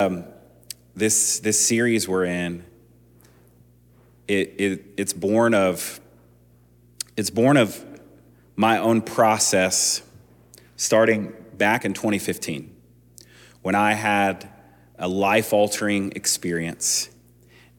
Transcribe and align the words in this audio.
um, 0.00 0.26
this 0.94 1.40
this 1.40 1.58
series 1.58 2.06
we're 2.08 2.24
in, 2.24 2.64
it, 4.28 4.54
it 4.56 4.84
it's 4.96 5.12
born 5.12 5.54
of 5.54 5.98
it's 7.16 7.30
born 7.30 7.56
of 7.56 7.84
my 8.54 8.78
own 8.78 9.02
process 9.02 10.02
starting 10.76 11.32
back 11.56 11.84
in 11.84 11.94
2015 11.94 12.76
when 13.62 13.74
I 13.74 13.94
had 13.94 14.48
a 15.00 15.08
life 15.08 15.52
altering 15.52 16.12
experience 16.12 17.10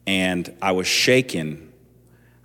and 0.06 0.54
I 0.60 0.72
was 0.72 0.86
shaken. 0.86 1.72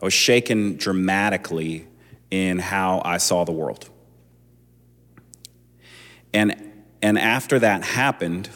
I 0.01 0.05
was 0.05 0.13
shaken 0.13 0.77
dramatically 0.77 1.85
in 2.31 2.59
how 2.59 3.01
I 3.03 3.17
saw 3.17 3.43
the 3.43 3.51
world. 3.51 3.89
And, 6.33 6.71
and 7.01 7.19
after 7.19 7.59
that 7.59 7.83
happened, 7.83 8.49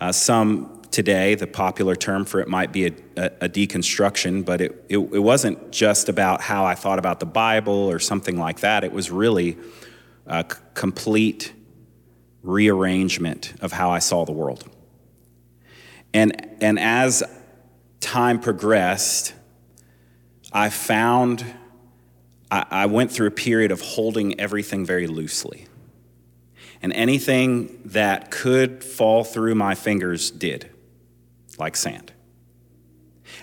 uh, 0.00 0.12
some 0.12 0.82
today, 0.90 1.34
the 1.34 1.46
popular 1.46 1.94
term 1.94 2.24
for 2.24 2.40
it 2.40 2.48
might 2.48 2.72
be 2.72 2.86
a, 2.86 2.92
a, 3.16 3.24
a 3.42 3.48
deconstruction, 3.48 4.44
but 4.44 4.60
it, 4.60 4.84
it, 4.88 4.98
it, 4.98 5.18
wasn't 5.18 5.70
just 5.70 6.08
about 6.08 6.40
how 6.40 6.64
I 6.64 6.74
thought 6.74 6.98
about 6.98 7.20
the 7.20 7.26
Bible 7.26 7.72
or 7.72 7.98
something 7.98 8.38
like 8.38 8.60
that. 8.60 8.84
It 8.84 8.92
was 8.92 9.10
really 9.10 9.58
a 10.26 10.44
c- 10.50 10.58
complete 10.74 11.52
rearrangement 12.42 13.54
of 13.60 13.72
how 13.72 13.90
I 13.90 13.98
saw 13.98 14.24
the 14.24 14.32
world. 14.32 14.64
And, 16.14 16.48
and 16.62 16.78
as 16.78 17.22
time 18.00 18.40
progressed, 18.40 19.34
I 20.52 20.70
found 20.70 21.44
I, 22.50 22.66
I 22.70 22.86
went 22.86 23.12
through 23.12 23.28
a 23.28 23.32
period 23.32 23.70
of 23.70 23.80
holding 23.80 24.40
everything 24.40 24.84
very 24.84 25.06
loosely. 25.06 25.67
And 26.80 26.92
anything 26.92 27.80
that 27.86 28.30
could 28.30 28.84
fall 28.84 29.24
through 29.24 29.54
my 29.54 29.74
fingers 29.74 30.30
did, 30.30 30.70
like 31.58 31.76
sand. 31.76 32.12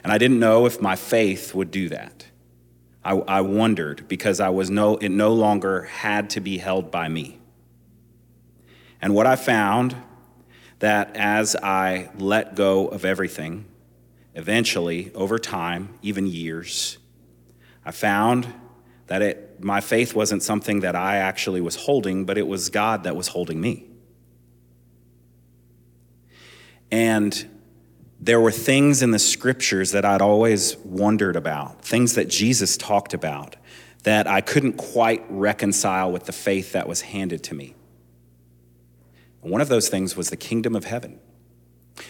And 0.03 0.11
I 0.11 0.17
didn't 0.17 0.39
know 0.39 0.65
if 0.65 0.81
my 0.81 0.95
faith 0.95 1.53
would 1.53 1.71
do 1.71 1.89
that. 1.89 2.25
I, 3.03 3.13
I 3.13 3.41
wondered 3.41 4.07
because 4.07 4.39
I 4.39 4.49
was 4.49 4.69
no, 4.69 4.97
it 4.97 5.09
no 5.09 5.33
longer 5.33 5.83
had 5.83 6.29
to 6.31 6.39
be 6.39 6.57
held 6.57 6.91
by 6.91 7.07
me. 7.07 7.39
And 9.01 9.13
what 9.13 9.27
I 9.27 9.35
found 9.35 9.95
that 10.79 11.15
as 11.15 11.55
I 11.55 12.09
let 12.17 12.55
go 12.55 12.87
of 12.87 13.05
everything, 13.05 13.65
eventually, 14.33 15.11
over 15.13 15.37
time, 15.37 15.89
even 16.01 16.25
years, 16.25 16.97
I 17.85 17.91
found 17.91 18.51
that 19.07 19.21
it, 19.21 19.63
my 19.63 19.81
faith 19.81 20.15
wasn't 20.15 20.41
something 20.41 20.79
that 20.81 20.95
I 20.95 21.17
actually 21.17 21.61
was 21.61 21.75
holding, 21.75 22.25
but 22.25 22.37
it 22.37 22.47
was 22.47 22.69
God 22.69 23.03
that 23.03 23.15
was 23.15 23.29
holding 23.29 23.61
me. 23.61 23.85
And 26.91 27.49
there 28.19 28.39
were 28.39 28.51
things 28.51 29.01
in 29.01 29.11
the 29.11 29.19
scriptures 29.19 29.91
that 29.91 30.05
I'd 30.05 30.21
always 30.21 30.77
wondered 30.77 31.35
about, 31.35 31.83
things 31.83 32.15
that 32.15 32.27
Jesus 32.29 32.77
talked 32.77 33.13
about, 33.13 33.55
that 34.03 34.27
I 34.27 34.41
couldn't 34.41 34.73
quite 34.73 35.23
reconcile 35.29 36.11
with 36.11 36.25
the 36.25 36.31
faith 36.31 36.71
that 36.71 36.87
was 36.87 37.01
handed 37.01 37.43
to 37.45 37.55
me. 37.55 37.75
One 39.41 39.61
of 39.61 39.67
those 39.67 39.89
things 39.89 40.15
was 40.15 40.29
the 40.29 40.37
kingdom 40.37 40.75
of 40.75 40.85
heaven 40.85 41.19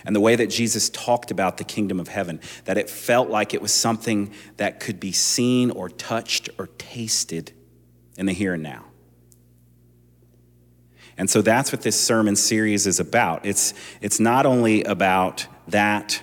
and 0.05 0.15
the 0.15 0.19
way 0.19 0.35
that 0.35 0.47
Jesus 0.47 0.89
talked 0.89 1.31
about 1.31 1.57
the 1.57 1.63
kingdom 1.63 1.99
of 1.99 2.07
heaven, 2.07 2.39
that 2.65 2.77
it 2.77 2.89
felt 2.89 3.29
like 3.29 3.53
it 3.53 3.61
was 3.61 3.73
something 3.73 4.33
that 4.57 4.79
could 4.79 4.99
be 4.99 5.11
seen 5.11 5.71
or 5.71 5.89
touched 5.89 6.49
or 6.57 6.67
tasted 6.77 7.51
in 8.17 8.25
the 8.25 8.33
here 8.33 8.53
and 8.53 8.63
now. 8.63 8.85
And 11.17 11.29
so 11.29 11.41
that's 11.41 11.71
what 11.71 11.81
this 11.81 11.99
sermon 11.99 12.35
series 12.35 12.87
is 12.87 12.99
about. 12.99 13.45
It's, 13.45 13.73
it's 14.01 14.19
not 14.19 14.45
only 14.45 14.83
about 14.83 15.47
that 15.67 16.21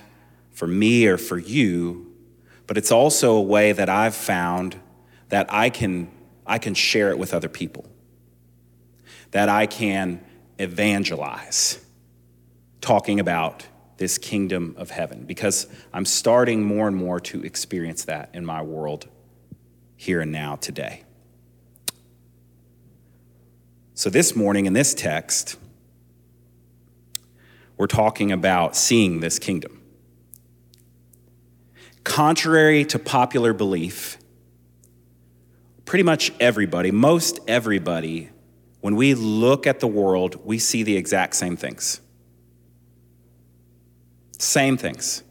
for 0.51 0.67
me 0.67 1.07
or 1.07 1.17
for 1.17 1.37
you, 1.37 2.11
but 2.67 2.77
it's 2.77 2.91
also 2.91 3.35
a 3.35 3.41
way 3.41 3.71
that 3.71 3.89
I've 3.89 4.15
found 4.15 4.79
that 5.29 5.51
I 5.51 5.69
can, 5.69 6.11
I 6.45 6.59
can 6.59 6.75
share 6.75 7.09
it 7.09 7.17
with 7.17 7.33
other 7.33 7.49
people, 7.49 7.85
that 9.31 9.49
I 9.49 9.65
can 9.65 10.23
evangelize 10.59 11.82
talking 12.83 13.19
about 13.19 13.65
this 13.97 14.17
kingdom 14.17 14.75
of 14.77 14.91
heaven 14.91 15.23
because 15.23 15.67
I'm 15.93 16.05
starting 16.05 16.63
more 16.63 16.87
and 16.87 16.95
more 16.95 17.19
to 17.21 17.43
experience 17.43 18.05
that 18.05 18.29
in 18.33 18.45
my 18.45 18.61
world 18.61 19.07
here 19.95 20.19
and 20.19 20.31
now 20.31 20.57
today. 20.57 21.03
So, 23.95 24.09
this 24.09 24.35
morning 24.35 24.65
in 24.65 24.73
this 24.73 24.93
text, 24.93 25.55
we're 27.77 27.87
talking 27.87 28.31
about 28.31 28.75
seeing 28.75 29.21
this 29.21 29.39
kingdom. 29.39 29.81
Contrary 32.03 32.83
to 32.85 32.99
popular 32.99 33.53
belief, 33.53 34.17
pretty 35.85 36.03
much 36.03 36.33
everybody, 36.39 36.91
most 36.91 37.39
everybody, 37.47 38.29
when 38.81 38.97
we 38.97 39.13
look 39.13 39.65
at 39.65 39.79
the 39.79 39.87
world, 39.87 40.43
we 40.43 40.59
see 40.59 40.83
the 40.83 40.97
exact 40.97 41.35
same 41.35 41.55
things. 41.55 42.01
Same 44.43 44.77
things. 44.77 45.23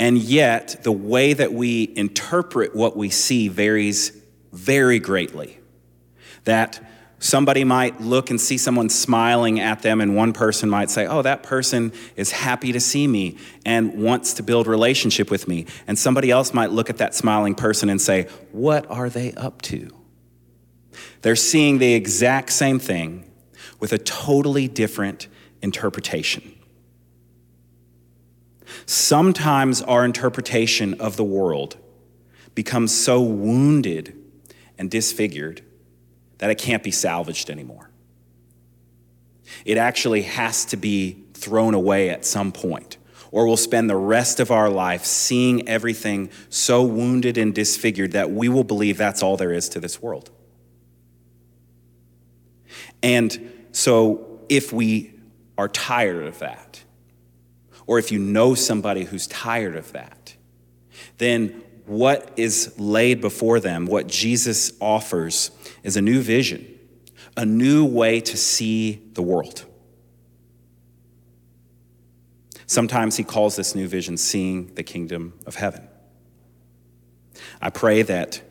And 0.00 0.18
yet, 0.18 0.82
the 0.82 0.92
way 0.92 1.32
that 1.32 1.52
we 1.52 1.92
interpret 1.96 2.74
what 2.74 2.96
we 2.96 3.08
see 3.08 3.48
varies 3.48 4.12
very 4.52 4.98
greatly. 4.98 5.58
That 6.44 6.84
somebody 7.18 7.64
might 7.64 8.00
look 8.00 8.30
and 8.30 8.40
see 8.40 8.58
someone 8.58 8.88
smiling 8.88 9.60
at 9.60 9.82
them, 9.82 10.00
and 10.00 10.16
one 10.16 10.32
person 10.32 10.68
might 10.68 10.90
say, 10.90 11.06
Oh, 11.06 11.22
that 11.22 11.42
person 11.42 11.92
is 12.16 12.32
happy 12.32 12.72
to 12.72 12.80
see 12.80 13.06
me 13.06 13.38
and 13.64 13.94
wants 14.02 14.34
to 14.34 14.42
build 14.42 14.66
relationship 14.66 15.30
with 15.30 15.48
me. 15.48 15.66
And 15.86 15.98
somebody 15.98 16.30
else 16.30 16.52
might 16.52 16.70
look 16.70 16.90
at 16.90 16.98
that 16.98 17.14
smiling 17.14 17.54
person 17.54 17.90
and 17.90 18.00
say, 18.00 18.28
What 18.52 18.88
are 18.90 19.08
they 19.08 19.32
up 19.34 19.62
to? 19.62 19.90
They're 21.22 21.36
seeing 21.36 21.78
the 21.78 21.94
exact 21.94 22.50
same 22.50 22.78
thing 22.78 23.24
with 23.80 23.92
a 23.92 23.98
totally 23.98 24.66
different 24.68 25.28
interpretation. 25.62 26.57
Sometimes 28.86 29.82
our 29.82 30.04
interpretation 30.04 30.94
of 31.00 31.16
the 31.16 31.24
world 31.24 31.76
becomes 32.54 32.94
so 32.94 33.20
wounded 33.20 34.14
and 34.78 34.90
disfigured 34.90 35.62
that 36.38 36.50
it 36.50 36.58
can't 36.58 36.82
be 36.82 36.90
salvaged 36.90 37.50
anymore. 37.50 37.90
It 39.64 39.78
actually 39.78 40.22
has 40.22 40.64
to 40.66 40.76
be 40.76 41.24
thrown 41.34 41.74
away 41.74 42.10
at 42.10 42.24
some 42.24 42.52
point, 42.52 42.96
or 43.30 43.46
we'll 43.46 43.56
spend 43.56 43.88
the 43.88 43.96
rest 43.96 44.40
of 44.40 44.50
our 44.50 44.68
life 44.68 45.04
seeing 45.04 45.68
everything 45.68 46.30
so 46.48 46.82
wounded 46.82 47.38
and 47.38 47.54
disfigured 47.54 48.12
that 48.12 48.30
we 48.30 48.48
will 48.48 48.64
believe 48.64 48.98
that's 48.98 49.22
all 49.22 49.36
there 49.36 49.52
is 49.52 49.68
to 49.70 49.80
this 49.80 50.02
world. 50.02 50.30
And 53.02 53.52
so, 53.72 54.40
if 54.48 54.72
we 54.72 55.14
are 55.56 55.68
tired 55.68 56.26
of 56.26 56.38
that, 56.40 56.67
or 57.88 57.98
if 57.98 58.12
you 58.12 58.18
know 58.18 58.54
somebody 58.54 59.04
who's 59.04 59.26
tired 59.26 59.74
of 59.74 59.90
that, 59.92 60.36
then 61.16 61.48
what 61.86 62.30
is 62.36 62.78
laid 62.78 63.22
before 63.22 63.60
them, 63.60 63.86
what 63.86 64.06
Jesus 64.06 64.72
offers, 64.78 65.50
is 65.82 65.96
a 65.96 66.02
new 66.02 66.20
vision, 66.20 66.68
a 67.34 67.46
new 67.46 67.86
way 67.86 68.20
to 68.20 68.36
see 68.36 69.02
the 69.14 69.22
world. 69.22 69.64
Sometimes 72.66 73.16
he 73.16 73.24
calls 73.24 73.56
this 73.56 73.74
new 73.74 73.88
vision 73.88 74.18
seeing 74.18 74.74
the 74.74 74.82
kingdom 74.82 75.32
of 75.46 75.54
heaven. 75.54 75.88
I 77.62 77.70
pray 77.70 78.02
that 78.02 78.42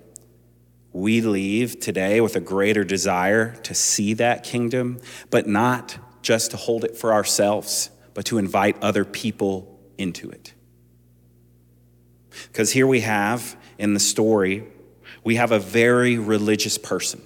we 0.92 1.22
leave 1.22 1.80
today 1.80 2.22
with 2.22 2.36
a 2.36 2.40
greater 2.40 2.84
desire 2.84 3.56
to 3.58 3.76
see 3.76 4.16
that 4.16 4.44
kingdom, 4.44 5.00
but 5.30 5.46
not 5.46 6.00
just 6.24 6.50
to 6.52 6.58
hold 6.58 6.84
it 6.84 6.98
for 6.98 7.14
ourselves 7.14 7.92
but 8.18 8.26
to 8.26 8.40
invite 8.40 8.76
other 8.82 9.06
people 9.06 9.80
into 9.96 10.28
it. 10.28 10.56
Because 12.48 12.72
here 12.72 12.88
we 12.88 13.02
have 13.02 13.56
in 13.78 13.94
the 13.94 14.00
story, 14.00 14.64
we 15.24 15.36
have 15.36 15.52
a 15.52 15.60
very 15.60 16.18
religious 16.18 16.80
person, 16.80 17.22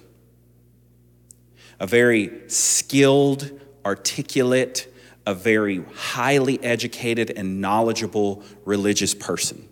a 1.80 1.86
very 1.86 2.46
skilled, 2.48 3.58
articulate, 3.86 4.92
a 5.24 5.32
very 5.32 5.82
highly 5.94 6.62
educated 6.62 7.30
and 7.30 7.62
knowledgeable 7.62 8.44
religious 8.66 9.14
person. 9.14 9.66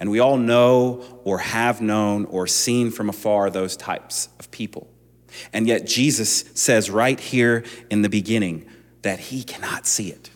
And 0.00 0.10
we 0.10 0.18
all 0.18 0.38
know 0.38 1.20
or 1.24 1.40
have 1.40 1.82
known 1.82 2.24
or 2.24 2.46
seen 2.46 2.90
from 2.90 3.10
afar 3.10 3.50
those 3.50 3.76
types 3.76 4.30
of 4.40 4.50
people. 4.50 4.88
And 5.52 5.66
yet, 5.66 5.86
Jesus 5.86 6.46
says 6.54 6.88
right 6.88 7.20
here 7.20 7.64
in 7.90 8.00
the 8.00 8.08
beginning, 8.08 8.66
that 9.06 9.20
he 9.20 9.44
cannot 9.44 9.86
see 9.86 10.08
it. 10.08 10.30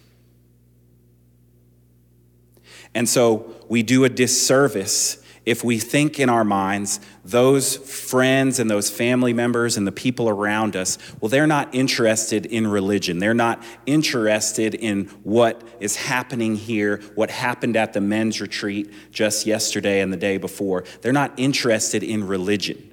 And 2.94 3.08
so 3.08 3.52
we 3.68 3.82
do 3.82 4.04
a 4.04 4.08
disservice 4.08 5.20
if 5.44 5.64
we 5.64 5.80
think 5.80 6.20
in 6.20 6.28
our 6.28 6.44
minds, 6.44 7.00
those 7.24 7.76
friends 7.76 8.60
and 8.60 8.70
those 8.70 8.88
family 8.88 9.32
members 9.32 9.76
and 9.76 9.88
the 9.88 9.92
people 9.92 10.28
around 10.28 10.76
us, 10.76 10.98
well, 11.20 11.28
they're 11.28 11.48
not 11.48 11.74
interested 11.74 12.46
in 12.46 12.68
religion. 12.68 13.18
They're 13.18 13.34
not 13.34 13.60
interested 13.86 14.76
in 14.76 15.06
what 15.24 15.60
is 15.80 15.96
happening 15.96 16.54
here, 16.54 16.98
what 17.16 17.30
happened 17.30 17.76
at 17.76 17.92
the 17.92 18.00
men's 18.00 18.40
retreat 18.40 18.92
just 19.10 19.46
yesterday 19.46 20.00
and 20.00 20.12
the 20.12 20.16
day 20.16 20.36
before. 20.36 20.84
They're 21.00 21.12
not 21.12 21.32
interested 21.36 22.04
in 22.04 22.24
religion. 22.24 22.92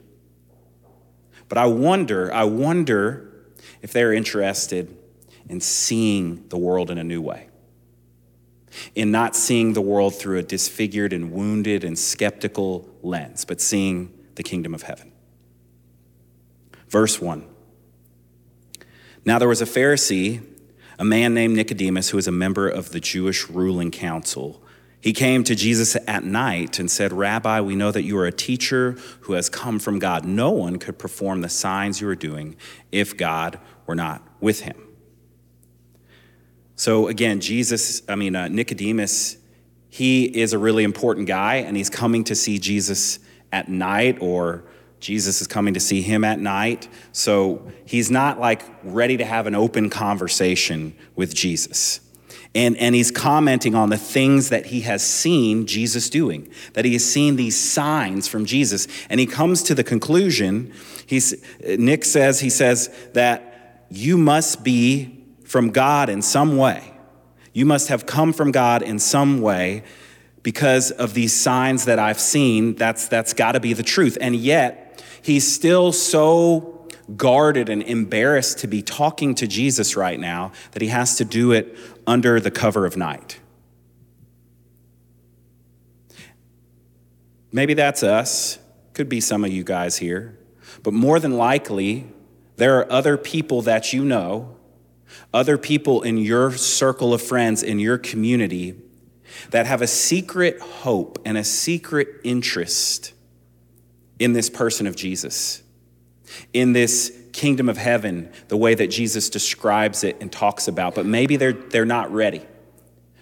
But 1.49 1.59
I 1.59 1.67
wonder, 1.67 2.33
I 2.33 2.45
wonder 2.45 3.31
if 3.83 3.93
they're 3.93 4.13
interested 4.13 4.97
in 5.49 5.61
seeing 5.61 6.47
the 6.49 6.57
world 6.57 6.91
in 6.91 6.97
a 6.97 7.03
new 7.03 7.21
way 7.21 7.49
in 8.95 9.11
not 9.11 9.35
seeing 9.35 9.73
the 9.73 9.81
world 9.81 10.15
through 10.15 10.37
a 10.37 10.43
disfigured 10.43 11.13
and 11.13 11.31
wounded 11.31 11.83
and 11.83 11.97
skeptical 11.97 12.87
lens, 13.01 13.45
but 13.45 13.61
seeing 13.61 14.13
the 14.35 14.43
kingdom 14.43 14.73
of 14.73 14.83
heaven. 14.83 15.11
Verse 16.89 17.19
1 17.19 17.45
Now 19.25 19.39
there 19.39 19.47
was 19.47 19.61
a 19.61 19.65
Pharisee, 19.65 20.43
a 20.99 21.05
man 21.05 21.33
named 21.33 21.55
Nicodemus, 21.55 22.09
who 22.09 22.17
was 22.17 22.27
a 22.27 22.31
member 22.31 22.67
of 22.67 22.91
the 22.91 22.99
Jewish 22.99 23.49
ruling 23.49 23.91
council. 23.91 24.63
He 24.99 25.13
came 25.13 25.43
to 25.43 25.55
Jesus 25.55 25.95
at 26.07 26.23
night 26.23 26.79
and 26.79 26.89
said, 26.89 27.13
Rabbi, 27.13 27.61
we 27.61 27.75
know 27.75 27.91
that 27.91 28.03
you 28.03 28.17
are 28.17 28.25
a 28.25 28.31
teacher 28.31 28.97
who 29.21 29.33
has 29.33 29.47
come 29.47 29.77
from 29.79 29.99
God. 29.99 30.25
No 30.25 30.49
one 30.49 30.79
could 30.79 30.97
perform 30.97 31.41
the 31.41 31.49
signs 31.49 32.01
you 32.01 32.09
are 32.09 32.15
doing 32.15 32.55
if 32.91 33.15
God 33.15 33.59
were 33.85 33.95
not 33.95 34.27
with 34.41 34.61
him. 34.61 34.86
So 36.77 37.07
again, 37.07 37.41
Jesus, 37.41 38.03
I 38.07 38.15
mean, 38.15 38.35
uh, 38.35 38.47
Nicodemus, 38.49 39.37
he 39.89 40.25
is 40.25 40.53
a 40.53 40.59
really 40.59 40.83
important 40.83 41.27
guy, 41.27 41.55
and 41.55 41.75
he's 41.75 41.89
coming 41.89 42.23
to 42.25 42.35
see 42.35 42.59
Jesus 42.59 43.17
at 43.51 43.67
night, 43.67 44.19
or 44.21 44.63
Jesus 44.99 45.41
is 45.41 45.47
coming 45.47 45.73
to 45.73 45.79
see 45.79 46.03
him 46.03 46.23
at 46.23 46.39
night. 46.39 46.87
So 47.11 47.71
he's 47.83 48.11
not 48.11 48.39
like 48.39 48.61
ready 48.83 49.17
to 49.17 49.25
have 49.25 49.47
an 49.47 49.55
open 49.55 49.89
conversation 49.89 50.95
with 51.15 51.33
Jesus. 51.33 51.99
And, 52.53 52.77
and 52.77 52.93
he's 52.93 53.09
commenting 53.09 53.73
on 53.73 53.89
the 53.89 53.97
things 53.97 54.49
that 54.49 54.67
he 54.67 54.81
has 54.81 55.01
seen 55.01 55.65
Jesus 55.65 56.11
doing, 56.11 56.47
that 56.73 56.85
he 56.85 56.93
has 56.93 57.03
seen 57.03 57.37
these 57.37 57.57
signs 57.59 58.27
from 58.27 58.45
Jesus. 58.45 58.87
And 59.09 59.19
he 59.19 59.25
comes 59.25 59.63
to 59.63 59.73
the 59.73 59.83
conclusion, 59.83 60.71
he's, 61.07 61.33
Nick 61.65 62.05
says, 62.05 62.39
he 62.39 62.51
says 62.51 62.95
that 63.13 63.85
you 63.89 64.17
must 64.17 64.63
be 64.63 65.16
from 65.47 65.71
God 65.71 66.09
in 66.09 66.21
some 66.21 66.57
way. 66.57 66.93
You 67.53 67.65
must 67.65 67.87
have 67.87 68.05
come 68.05 68.33
from 68.33 68.51
God 68.51 68.81
in 68.81 68.99
some 68.99 69.39
way 69.39 69.83
because 70.43 70.91
of 70.91 71.13
these 71.13 71.33
signs 71.33 71.85
that 71.85 71.99
I've 71.99 72.19
seen. 72.19 72.75
That's, 72.75 73.07
that's 73.07 73.33
got 73.33 73.53
to 73.53 73.61
be 73.61 73.71
the 73.71 73.81
truth. 73.81 74.17
And 74.19 74.35
yet, 74.35 75.01
he's 75.21 75.49
still 75.49 75.93
so 75.93 76.85
guarded 77.15 77.69
and 77.69 77.81
embarrassed 77.81 78.59
to 78.59 78.67
be 78.67 78.81
talking 78.81 79.33
to 79.35 79.47
Jesus 79.47 79.95
right 79.95 80.19
now 80.19 80.51
that 80.73 80.81
he 80.81 80.89
has 80.89 81.15
to 81.15 81.23
do 81.23 81.53
it 81.53 81.77
under 82.05 82.41
the 82.41 82.51
cover 82.51 82.85
of 82.85 82.97
night. 82.97 83.39
Maybe 87.53 87.73
that's 87.73 88.03
us. 88.03 88.59
Could 88.91 89.07
be 89.07 89.21
some 89.21 89.45
of 89.45 89.51
you 89.53 89.63
guys 89.63 89.95
here. 89.97 90.37
But 90.83 90.93
more 90.93 91.21
than 91.21 91.37
likely, 91.37 92.05
there 92.57 92.77
are 92.79 92.91
other 92.91 93.15
people 93.15 93.61
that 93.61 93.93
you 93.93 94.03
know 94.03 94.56
other 95.37 95.55
people 95.55 96.01
in 96.01 96.17
your 96.17 96.51
circle 96.53 97.13
of 97.13 97.21
friends, 97.21 97.61
in 97.61 97.77
your 97.77 97.99
community, 97.99 98.73
that 99.51 99.67
have 99.67 99.83
a 99.83 99.87
secret 99.87 100.59
hope 100.59 101.19
and 101.25 101.37
a 101.37 101.43
secret 101.43 102.07
interest 102.23 103.13
in 104.17 104.33
this 104.33 104.49
person 104.49 104.87
of 104.87 104.95
Jesus, 104.95 105.61
in 106.53 106.73
this 106.73 107.15
kingdom 107.33 107.69
of 107.69 107.77
heaven, 107.77 108.31
the 108.47 108.57
way 108.57 108.73
that 108.73 108.87
Jesus 108.87 109.29
describes 109.29 110.03
it 110.03 110.17
and 110.21 110.31
talks 110.31 110.67
about, 110.67 110.95
but 110.95 111.05
maybe 111.05 111.35
they're, 111.35 111.53
they're 111.53 111.85
not 111.85 112.11
ready. 112.11 112.41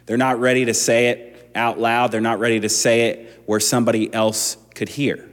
They're 0.06 0.15
not 0.15 0.39
ready 0.39 0.63
to 0.65 0.73
say 0.73 1.09
it 1.09 1.51
out 1.53 1.79
loud, 1.79 2.13
they're 2.13 2.21
not 2.21 2.39
ready 2.39 2.62
to 2.62 2.69
say 2.69 3.09
it 3.09 3.44
where 3.45 3.59
somebody 3.59 4.13
else 4.13 4.56
could 4.73 4.88
hear. 4.88 5.29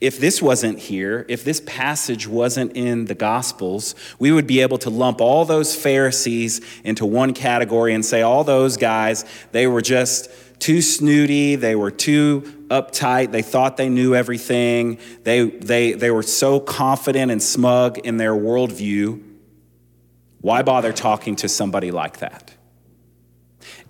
If 0.00 0.18
this 0.18 0.40
wasn't 0.40 0.78
here, 0.78 1.24
if 1.28 1.44
this 1.44 1.60
passage 1.66 2.26
wasn't 2.26 2.76
in 2.76 3.06
the 3.06 3.14
Gospels, 3.14 3.94
we 4.18 4.32
would 4.32 4.46
be 4.46 4.60
able 4.60 4.78
to 4.78 4.90
lump 4.90 5.20
all 5.20 5.44
those 5.44 5.74
Pharisees 5.74 6.60
into 6.84 7.06
one 7.06 7.34
category 7.34 7.94
and 7.94 8.04
say, 8.04 8.22
all 8.22 8.44
those 8.44 8.76
guys, 8.76 9.24
they 9.52 9.66
were 9.66 9.82
just 9.82 10.30
too 10.58 10.80
snooty, 10.80 11.56
they 11.56 11.74
were 11.74 11.90
too 11.90 12.40
uptight, 12.68 13.32
they 13.32 13.42
thought 13.42 13.76
they 13.76 13.88
knew 13.88 14.14
everything, 14.14 14.98
they, 15.22 15.44
they, 15.50 15.92
they 15.92 16.10
were 16.10 16.22
so 16.22 16.60
confident 16.60 17.30
and 17.30 17.42
smug 17.42 17.98
in 17.98 18.16
their 18.16 18.34
worldview. 18.34 19.22
Why 20.40 20.62
bother 20.62 20.92
talking 20.92 21.36
to 21.36 21.48
somebody 21.48 21.90
like 21.90 22.18
that? 22.18 22.54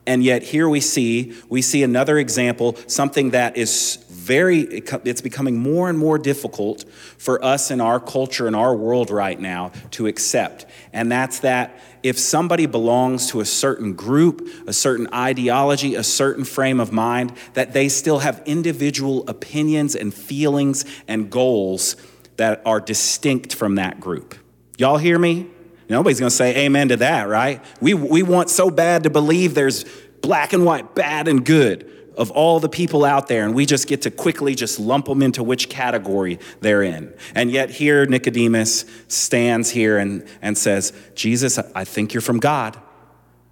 And 0.07 0.23
yet 0.23 0.43
here 0.43 0.69
we 0.69 0.81
see 0.81 1.35
we 1.49 1.63
see 1.63 1.83
another 1.83 2.19
example 2.19 2.77
something 2.87 3.31
that 3.31 3.57
is 3.57 4.04
very 4.25 4.63
it's 4.63 5.21
becoming 5.21 5.59
more 5.59 5.91
and 5.91 5.99
more 5.99 6.19
difficult 6.19 6.85
for 7.19 7.45
us 7.45 7.71
in 7.71 7.81
our 7.81 8.01
culture 8.01 8.47
and 8.47 8.57
our 8.57 8.75
world 8.75 9.11
right 9.11 9.39
now 9.39 9.71
to 9.93 10.07
accept. 10.07 10.65
And 10.93 11.13
that's 11.13 11.41
that 11.41 11.79
if 12.03 12.19
somebody 12.19 12.67
belongs 12.67 13.31
to 13.31 13.41
a 13.41 13.45
certain 13.45 13.93
group, 13.93 14.49
a 14.67 14.73
certain 14.73 15.09
ideology, 15.13 15.95
a 15.95 16.03
certain 16.03 16.45
frame 16.45 16.81
of 16.81 16.91
mind, 16.91 17.35
that 17.53 17.73
they 17.73 17.89
still 17.89 18.21
have 18.21 18.43
individual 18.47 19.29
opinions 19.29 19.95
and 19.95 20.13
feelings 20.13 20.85
and 21.07 21.31
goals 21.31 21.97
that 22.37 22.63
are 22.65 22.81
distinct 22.81 23.55
from 23.55 23.75
that 23.77 24.01
group. 24.01 24.35
Y'all 24.79 24.99
hear 24.99 25.19
me? 25.19 25.49
Nobody's 25.89 26.19
to 26.19 26.31
say 26.31 26.65
amen 26.65 26.89
to 26.89 26.97
that, 26.97 27.29
right? 27.29 27.63
We, 27.81 27.93
we 27.93 28.23
want 28.23 28.49
so 28.49 28.71
bad 28.71 29.03
to 29.03 29.11
believe 29.11 29.55
there's 29.55 29.85
black 30.23 30.55
and 30.55 30.65
white, 30.65 30.95
bad 30.95 31.29
and 31.29 31.45
good 31.45 31.91
of 32.17 32.31
all 32.31 32.61
the 32.61 32.69
people 32.69 33.05
out 33.05 33.29
there, 33.29 33.45
and 33.45 33.55
we 33.55 33.67
just 33.67 33.89
get 33.89 34.03
to 34.03 34.11
quickly 34.11 34.55
just 34.55 34.79
lump 34.79 35.07
them 35.07 35.23
into 35.23 35.43
which 35.43 35.69
category 35.69 36.39
they're 36.61 36.83
in. 36.83 37.13
And 37.35 37.51
yet, 37.51 37.71
here 37.71 38.07
Nicodemus 38.07 38.85
stands 39.09 39.71
here 39.71 39.99
and, 39.99 40.27
and 40.43 40.57
says, 40.57 40.93
Jesus, 41.15 41.59
I 41.59 41.85
think 41.85 42.15
you're 42.15 42.21
from 42.21 42.41
God. 42.41 42.79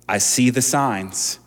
I 0.09 0.19
see 0.19 0.50
the 0.50 0.62
signs. 0.62 1.38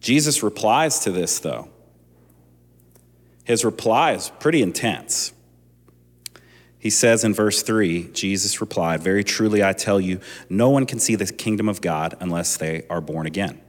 Jesus 0.00 0.42
replies 0.42 1.00
to 1.00 1.10
this, 1.10 1.38
though. 1.38 1.68
His 3.44 3.64
reply 3.64 4.12
is 4.12 4.30
pretty 4.38 4.62
intense. 4.62 5.32
He 6.78 6.90
says 6.90 7.24
in 7.24 7.32
verse 7.32 7.62
3 7.62 8.10
Jesus 8.12 8.60
replied, 8.60 9.02
Very 9.02 9.24
truly 9.24 9.64
I 9.64 9.72
tell 9.72 9.98
you, 9.98 10.20
no 10.50 10.68
one 10.68 10.84
can 10.84 10.98
see 10.98 11.14
the 11.14 11.26
kingdom 11.26 11.66
of 11.68 11.80
God 11.80 12.14
unless 12.20 12.58
they 12.58 12.86
are 12.90 13.00
born 13.00 13.26
again. 13.26 13.60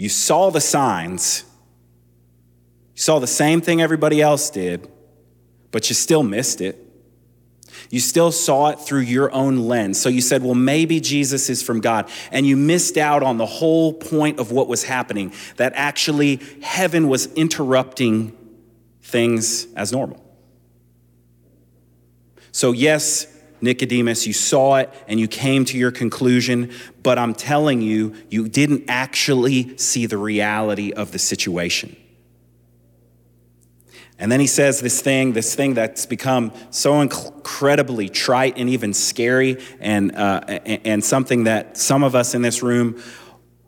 You 0.00 0.08
saw 0.08 0.48
the 0.48 0.62
signs, 0.62 1.44
you 2.94 3.02
saw 3.02 3.18
the 3.18 3.26
same 3.26 3.60
thing 3.60 3.82
everybody 3.82 4.22
else 4.22 4.48
did, 4.48 4.88
but 5.72 5.90
you 5.90 5.94
still 5.94 6.22
missed 6.22 6.62
it. 6.62 6.78
You 7.90 8.00
still 8.00 8.32
saw 8.32 8.70
it 8.70 8.80
through 8.80 9.00
your 9.00 9.30
own 9.30 9.68
lens. 9.68 10.00
So 10.00 10.08
you 10.08 10.22
said, 10.22 10.42
well, 10.42 10.54
maybe 10.54 11.00
Jesus 11.00 11.50
is 11.50 11.62
from 11.62 11.82
God. 11.82 12.08
And 12.32 12.46
you 12.46 12.56
missed 12.56 12.96
out 12.96 13.22
on 13.22 13.36
the 13.36 13.44
whole 13.44 13.92
point 13.92 14.40
of 14.40 14.50
what 14.50 14.68
was 14.68 14.84
happening 14.84 15.34
that 15.56 15.74
actually 15.76 16.40
heaven 16.62 17.06
was 17.06 17.26
interrupting 17.34 18.34
things 19.02 19.66
as 19.74 19.92
normal. 19.92 20.24
So, 22.52 22.72
yes, 22.72 23.26
Nicodemus, 23.60 24.26
you 24.26 24.32
saw 24.32 24.76
it 24.76 24.92
and 25.06 25.20
you 25.20 25.28
came 25.28 25.64
to 25.66 25.78
your 25.78 25.90
conclusion, 25.90 26.72
but 27.02 27.18
I'm 27.18 27.34
telling 27.34 27.82
you, 27.82 28.14
you 28.28 28.48
didn't 28.48 28.84
actually 28.88 29.76
see 29.76 30.06
the 30.06 30.18
reality 30.18 30.92
of 30.92 31.12
the 31.12 31.18
situation. 31.18 31.96
And 34.18 34.30
then 34.30 34.38
he 34.38 34.46
says 34.46 34.80
this 34.80 35.00
thing, 35.00 35.32
this 35.32 35.54
thing 35.54 35.72
that's 35.72 36.04
become 36.04 36.52
so 36.70 37.00
incredibly 37.00 38.10
trite 38.10 38.58
and 38.58 38.68
even 38.68 38.92
scary, 38.92 39.56
and, 39.80 40.14
uh, 40.14 40.40
and 40.46 41.02
something 41.02 41.44
that 41.44 41.78
some 41.78 42.04
of 42.04 42.14
us 42.14 42.34
in 42.34 42.42
this 42.42 42.62
room 42.62 43.02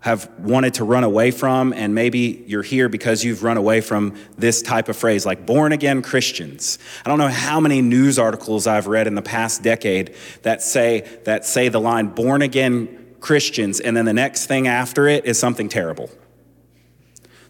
have 0.02 0.28
wanted 0.38 0.74
to 0.74 0.84
run 0.84 1.04
away 1.04 1.30
from, 1.30 1.72
and 1.72 1.94
maybe 1.94 2.44
you're 2.48 2.62
here 2.62 2.88
because 2.88 3.24
you've 3.24 3.44
run 3.44 3.56
away 3.56 3.80
from 3.80 4.16
this 4.36 4.60
type 4.60 4.88
of 4.88 4.96
phrase, 4.96 5.24
like 5.24 5.46
born 5.46 5.70
again 5.70 6.02
Christians. 6.02 6.78
I 7.06 7.08
don't 7.08 7.18
know 7.18 7.28
how 7.28 7.60
many 7.60 7.80
news 7.82 8.18
articles 8.18 8.66
I've 8.66 8.88
read 8.88 9.06
in 9.06 9.14
the 9.14 9.22
past 9.22 9.62
decade 9.62 10.14
that 10.42 10.60
say 10.60 11.08
that 11.24 11.46
say 11.46 11.68
the 11.68 11.80
line 11.80 12.08
born 12.08 12.42
again 12.42 13.14
Christians, 13.20 13.78
and 13.78 13.96
then 13.96 14.04
the 14.04 14.12
next 14.12 14.46
thing 14.46 14.66
after 14.66 15.06
it 15.06 15.24
is 15.24 15.38
something 15.38 15.68
terrible. 15.68 16.10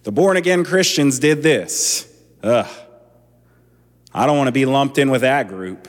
The 0.02 0.12
born 0.12 0.36
again 0.36 0.62
Christians 0.62 1.18
did 1.18 1.42
this. 1.42 2.06
Ugh. 2.42 2.68
I 4.12 4.26
don't 4.26 4.36
want 4.36 4.48
to 4.48 4.52
be 4.52 4.66
lumped 4.66 4.98
in 4.98 5.10
with 5.10 5.22
that 5.22 5.48
group. 5.48 5.88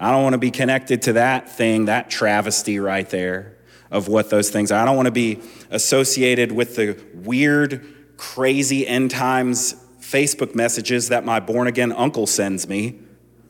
I 0.00 0.10
don't 0.10 0.24
want 0.24 0.32
to 0.32 0.38
be 0.38 0.50
connected 0.50 1.02
to 1.02 1.12
that 1.12 1.48
thing, 1.56 1.84
that 1.84 2.10
travesty 2.10 2.80
right 2.80 3.08
there. 3.08 3.58
Of 3.90 4.08
what 4.08 4.30
those 4.30 4.50
things 4.50 4.70
are. 4.70 4.80
I 4.80 4.84
don't 4.84 4.96
want 4.96 5.06
to 5.06 5.12
be 5.12 5.40
associated 5.70 6.52
with 6.52 6.76
the 6.76 7.00
weird, 7.14 8.16
crazy 8.16 8.86
end 8.86 9.10
times 9.10 9.74
Facebook 10.00 10.54
messages 10.54 11.08
that 11.08 11.24
my 11.24 11.40
born 11.40 11.66
again 11.66 11.92
uncle 11.92 12.26
sends 12.26 12.68
me 12.68 12.98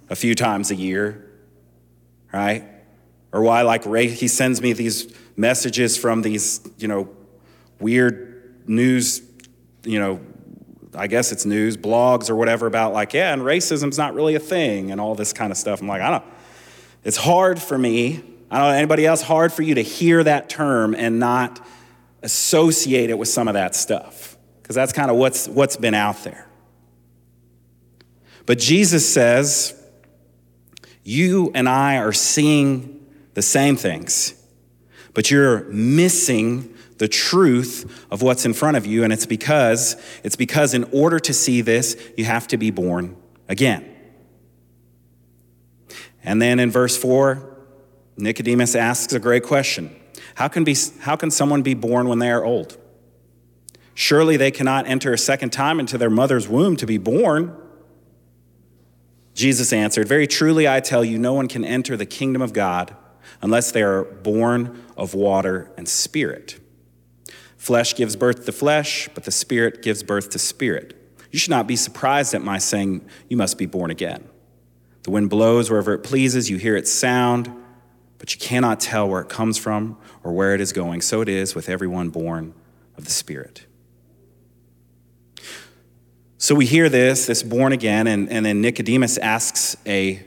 a 0.09 0.17
few 0.17 0.35
times 0.35 0.71
a 0.71 0.75
year, 0.75 1.31
right? 2.33 2.65
Or 3.33 3.43
why, 3.43 3.63
like, 3.63 3.87
Ray, 3.87 4.09
he 4.09 4.29
sends 4.29 4.61
me 4.61 4.73
these 4.73 5.13
messages 5.37 5.97
from 5.97 6.23
these, 6.23 6.61
you 6.79 6.89
know, 6.89 7.09
weird 7.79 8.63
news, 8.67 9.23
you 9.85 9.99
know, 9.99 10.21
I 10.95 11.07
guess 11.07 11.31
it's 11.31 11.47
news, 11.47 11.77
blogs 11.77 12.29
or 12.29 12.37
whatever 12.37 12.67
about, 12.67 12.93
like, 12.93 13.15
yeah, 13.15 13.33
and 13.33 13.43
racism's 13.43 13.97
not 13.97 14.15
really 14.15 14.35
a 14.35 14.41
thing 14.41 14.91
and 14.91 15.01
all 15.01 15.15
this 15.15 15.33
kind 15.33 15.53
of 15.53 15.57
stuff. 15.57 15.81
I'm 15.81 15.89
like, 15.89 16.03
I 16.03 16.11
don't, 16.11 16.25
it's 17.05 17.17
hard 17.17 17.63
for 17.63 17.79
me. 17.79 18.23
I 18.51 18.59
don't 18.59 18.69
know 18.69 18.75
anybody 18.75 19.07
else, 19.07 19.23
hard 19.23 19.53
for 19.53 19.63
you 19.63 19.77
to 19.77 19.83
hear 19.83 20.25
that 20.25 20.49
term 20.49 20.95
and 20.95 21.19
not 21.21 21.65
associate 22.23 23.11
it 23.11 23.19
with 23.19 23.29
some 23.29 23.49
of 23.49 23.55
that 23.55 23.75
stuff, 23.75 24.37
because 24.63 24.75
that's 24.75 24.93
kind 24.93 25.11
of 25.11 25.17
what's, 25.17 25.49
what's 25.49 25.77
been 25.77 25.95
out 25.95 26.23
there. 26.25 26.47
But 28.47 28.59
Jesus 28.59 29.11
says, 29.11 29.81
You 31.05 31.53
and 31.55 31.69
I 31.69 31.99
are 31.99 32.13
seeing 32.13 33.07
the 33.35 33.43
same 33.43 33.77
things, 33.77 34.35
but 35.15 35.31
you're 35.31 35.65
missing 35.65 36.75
the 37.01 37.09
truth 37.09 38.07
of 38.11 38.21
what's 38.21 38.45
in 38.45 38.53
front 38.53 38.77
of 38.77 38.85
you 38.85 39.05
and 39.05 39.11
it's 39.11 39.25
because 39.25 39.97
it's 40.23 40.37
because 40.37 40.75
in 40.75 40.85
order 40.93 41.19
to 41.19 41.33
see 41.33 41.63
this 41.63 41.97
you 42.19 42.27
have 42.27 42.47
to 42.47 42.59
be 42.59 42.71
born 42.71 43.17
again 43.49 43.89
and 46.23 46.43
then 46.43 46.61
in 46.61 46.71
verse 46.71 46.99
4 46.99 47.50
nicodemus 48.21 48.75
asks 48.75 49.13
a 49.13 49.21
great 49.21 49.43
question 49.43 49.95
how 50.37 50.49
can, 50.49 50.65
be, 50.65 50.77
how 51.01 51.17
can 51.17 51.31
someone 51.31 51.63
be 51.63 51.75
born 51.75 52.09
when 52.09 52.19
they 52.19 52.31
are 52.31 52.45
old 52.45 52.79
surely 53.95 54.37
they 54.37 54.51
cannot 54.51 54.87
enter 54.87 55.13
a 55.13 55.19
second 55.19 55.51
time 55.51 55.81
into 55.81 55.99
their 55.99 56.11
mother's 56.11 56.49
womb 56.49 56.77
to 56.77 56.87
be 56.87 56.99
born 56.99 57.57
Jesus 59.41 59.73
answered, 59.73 60.09
Very 60.09 60.27
truly 60.27 60.69
I 60.69 60.81
tell 60.81 61.05
you, 61.05 61.19
no 61.19 61.33
one 61.33 61.49
can 61.49 61.65
enter 61.65 61.97
the 61.97 62.07
kingdom 62.07 62.43
of 62.43 62.53
God 62.53 62.95
unless 63.41 63.73
they 63.73 63.83
are 63.83 64.05
born 64.05 64.85
of 64.97 65.15
water 65.15 65.73
and 65.77 65.89
spirit. 65.89 66.61
Flesh 67.57 67.95
gives 67.95 68.17
birth 68.17 68.45
to 68.47 68.53
flesh, 68.53 69.09
but 69.15 69.25
the 69.25 69.31
spirit 69.31 69.83
gives 69.83 70.03
birth 70.03 70.31
to 70.31 70.39
spirit. 70.39 70.97
You 71.31 71.39
should 71.39 71.51
not 71.51 71.67
be 71.67 71.77
surprised 71.77 72.35
at 72.35 72.43
my 72.43 72.59
saying, 72.59 73.07
You 73.29 73.37
must 73.37 73.57
be 73.57 73.67
born 73.67 73.91
again. 73.91 74.29
The 75.05 75.11
wind 75.11 75.31
blows 75.31 75.71
wherever 75.71 75.95
it 75.95 76.03
pleases, 76.03 76.51
you 76.51 76.59
hear 76.59 76.77
its 76.77 76.93
sound, 76.93 77.51
but 78.21 78.35
you 78.35 78.39
cannot 78.39 78.79
tell 78.79 79.09
where 79.09 79.23
it 79.23 79.31
comes 79.31 79.59
from 79.59 79.97
or 80.23 80.33
where 80.33 80.55
it 80.55 80.61
is 80.61 80.73
going. 80.73 81.01
So 81.01 81.23
it 81.23 81.29
is 81.29 81.55
with 81.55 81.71
everyone 81.71 82.11
born 82.11 82.55
of 82.97 83.07
the 83.07 83.11
Spirit. 83.11 83.67
So 86.37 86.55
we 86.55 86.67
hear 86.67 86.89
this, 86.91 87.27
this 87.27 87.43
born 87.43 87.73
again, 87.73 88.07
and, 88.07 88.31
and 88.31 88.45
then 88.45 88.61
Nicodemus 88.61 89.17
asks 89.19 89.77
a 89.87 90.23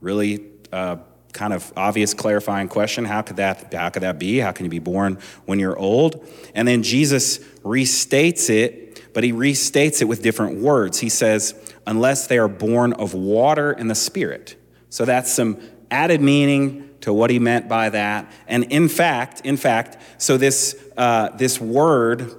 really 0.00 0.46
uh, 0.72 0.96
kind 1.32 1.52
of 1.52 1.72
obvious 1.76 2.14
clarifying 2.14 2.68
question 2.68 3.04
how 3.04 3.22
could, 3.22 3.36
that, 3.36 3.74
how 3.74 3.90
could 3.90 4.04
that 4.04 4.18
be? 4.18 4.38
How 4.38 4.52
can 4.52 4.64
you 4.64 4.70
be 4.70 4.78
born 4.78 5.18
when 5.44 5.58
you're 5.58 5.78
old? 5.78 6.24
And 6.54 6.68
then 6.68 6.84
Jesus 6.84 7.38
restates 7.64 8.48
it, 8.48 9.12
but 9.12 9.24
he 9.24 9.32
restates 9.32 10.00
it 10.00 10.04
with 10.04 10.22
different 10.22 10.60
words. 10.60 11.00
He 11.00 11.08
says, 11.08 11.54
unless 11.84 12.28
they 12.28 12.38
are 12.38 12.48
born 12.48 12.92
of 12.92 13.12
water 13.12 13.72
and 13.72 13.90
the 13.90 13.96
Spirit. 13.96 14.54
So 14.88 15.04
that's 15.04 15.32
some 15.32 15.60
added 15.90 16.20
meaning 16.20 16.93
to 17.04 17.12
what 17.12 17.28
he 17.28 17.38
meant 17.38 17.68
by 17.68 17.90
that. 17.90 18.30
And 18.48 18.64
in 18.64 18.88
fact, 18.88 19.42
in 19.44 19.58
fact, 19.58 19.98
so 20.16 20.38
this, 20.38 20.74
uh, 20.96 21.28
this 21.36 21.60
word, 21.60 22.34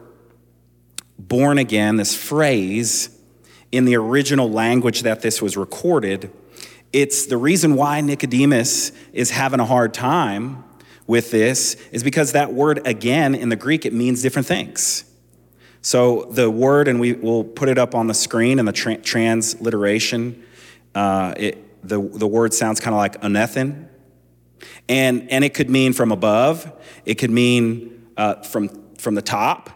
born 1.20 1.60
again, 1.60 1.98
this 1.98 2.16
phrase, 2.16 3.16
in 3.72 3.86
the 3.86 3.96
original 3.96 4.50
language 4.50 5.02
that 5.04 5.22
this 5.22 5.40
was 5.40 5.56
recorded, 5.56 6.32
it's 6.92 7.28
the 7.28 7.38
reason 7.38 7.76
why 7.76 8.02
Nicodemus 8.02 8.92
is 9.14 9.30
having 9.30 9.60
a 9.60 9.66
hard 9.66 9.94
time 9.94 10.64
with 11.06 11.30
this 11.30 11.76
is 11.92 12.04
because 12.04 12.32
that 12.32 12.52
word 12.52 12.88
again 12.88 13.36
in 13.36 13.50
the 13.50 13.56
Greek, 13.56 13.86
it 13.86 13.94
means 13.94 14.24
different 14.24 14.48
things. 14.48 15.06
So 15.84 16.24
the 16.32 16.50
word, 16.50 16.88
and 16.88 17.00
we 17.00 17.14
will 17.14 17.44
put 17.44 17.70
it 17.70 17.78
up 17.78 17.94
on 17.94 18.08
the 18.08 18.16
screen 18.16 18.58
in 18.58 18.66
the 18.66 18.72
tra- 18.72 18.98
transliteration, 18.98 20.44
uh, 20.96 21.36
it, 21.38 21.88
the, 21.88 22.02
the 22.02 22.26
word 22.26 22.52
sounds 22.52 22.80
kind 22.80 22.96
of 22.96 22.98
like 22.98 23.22
anothen. 23.22 23.90
And, 24.88 25.32
and 25.32 25.44
it 25.44 25.54
could 25.54 25.70
mean 25.70 25.94
from 25.94 26.12
above, 26.12 26.72
it 27.06 27.16
could 27.16 27.32
mean 27.32 28.08
uh, 28.18 28.44
from, 28.44 28.70
from 28.98 29.16
the 29.16 29.22
top, 29.22 29.70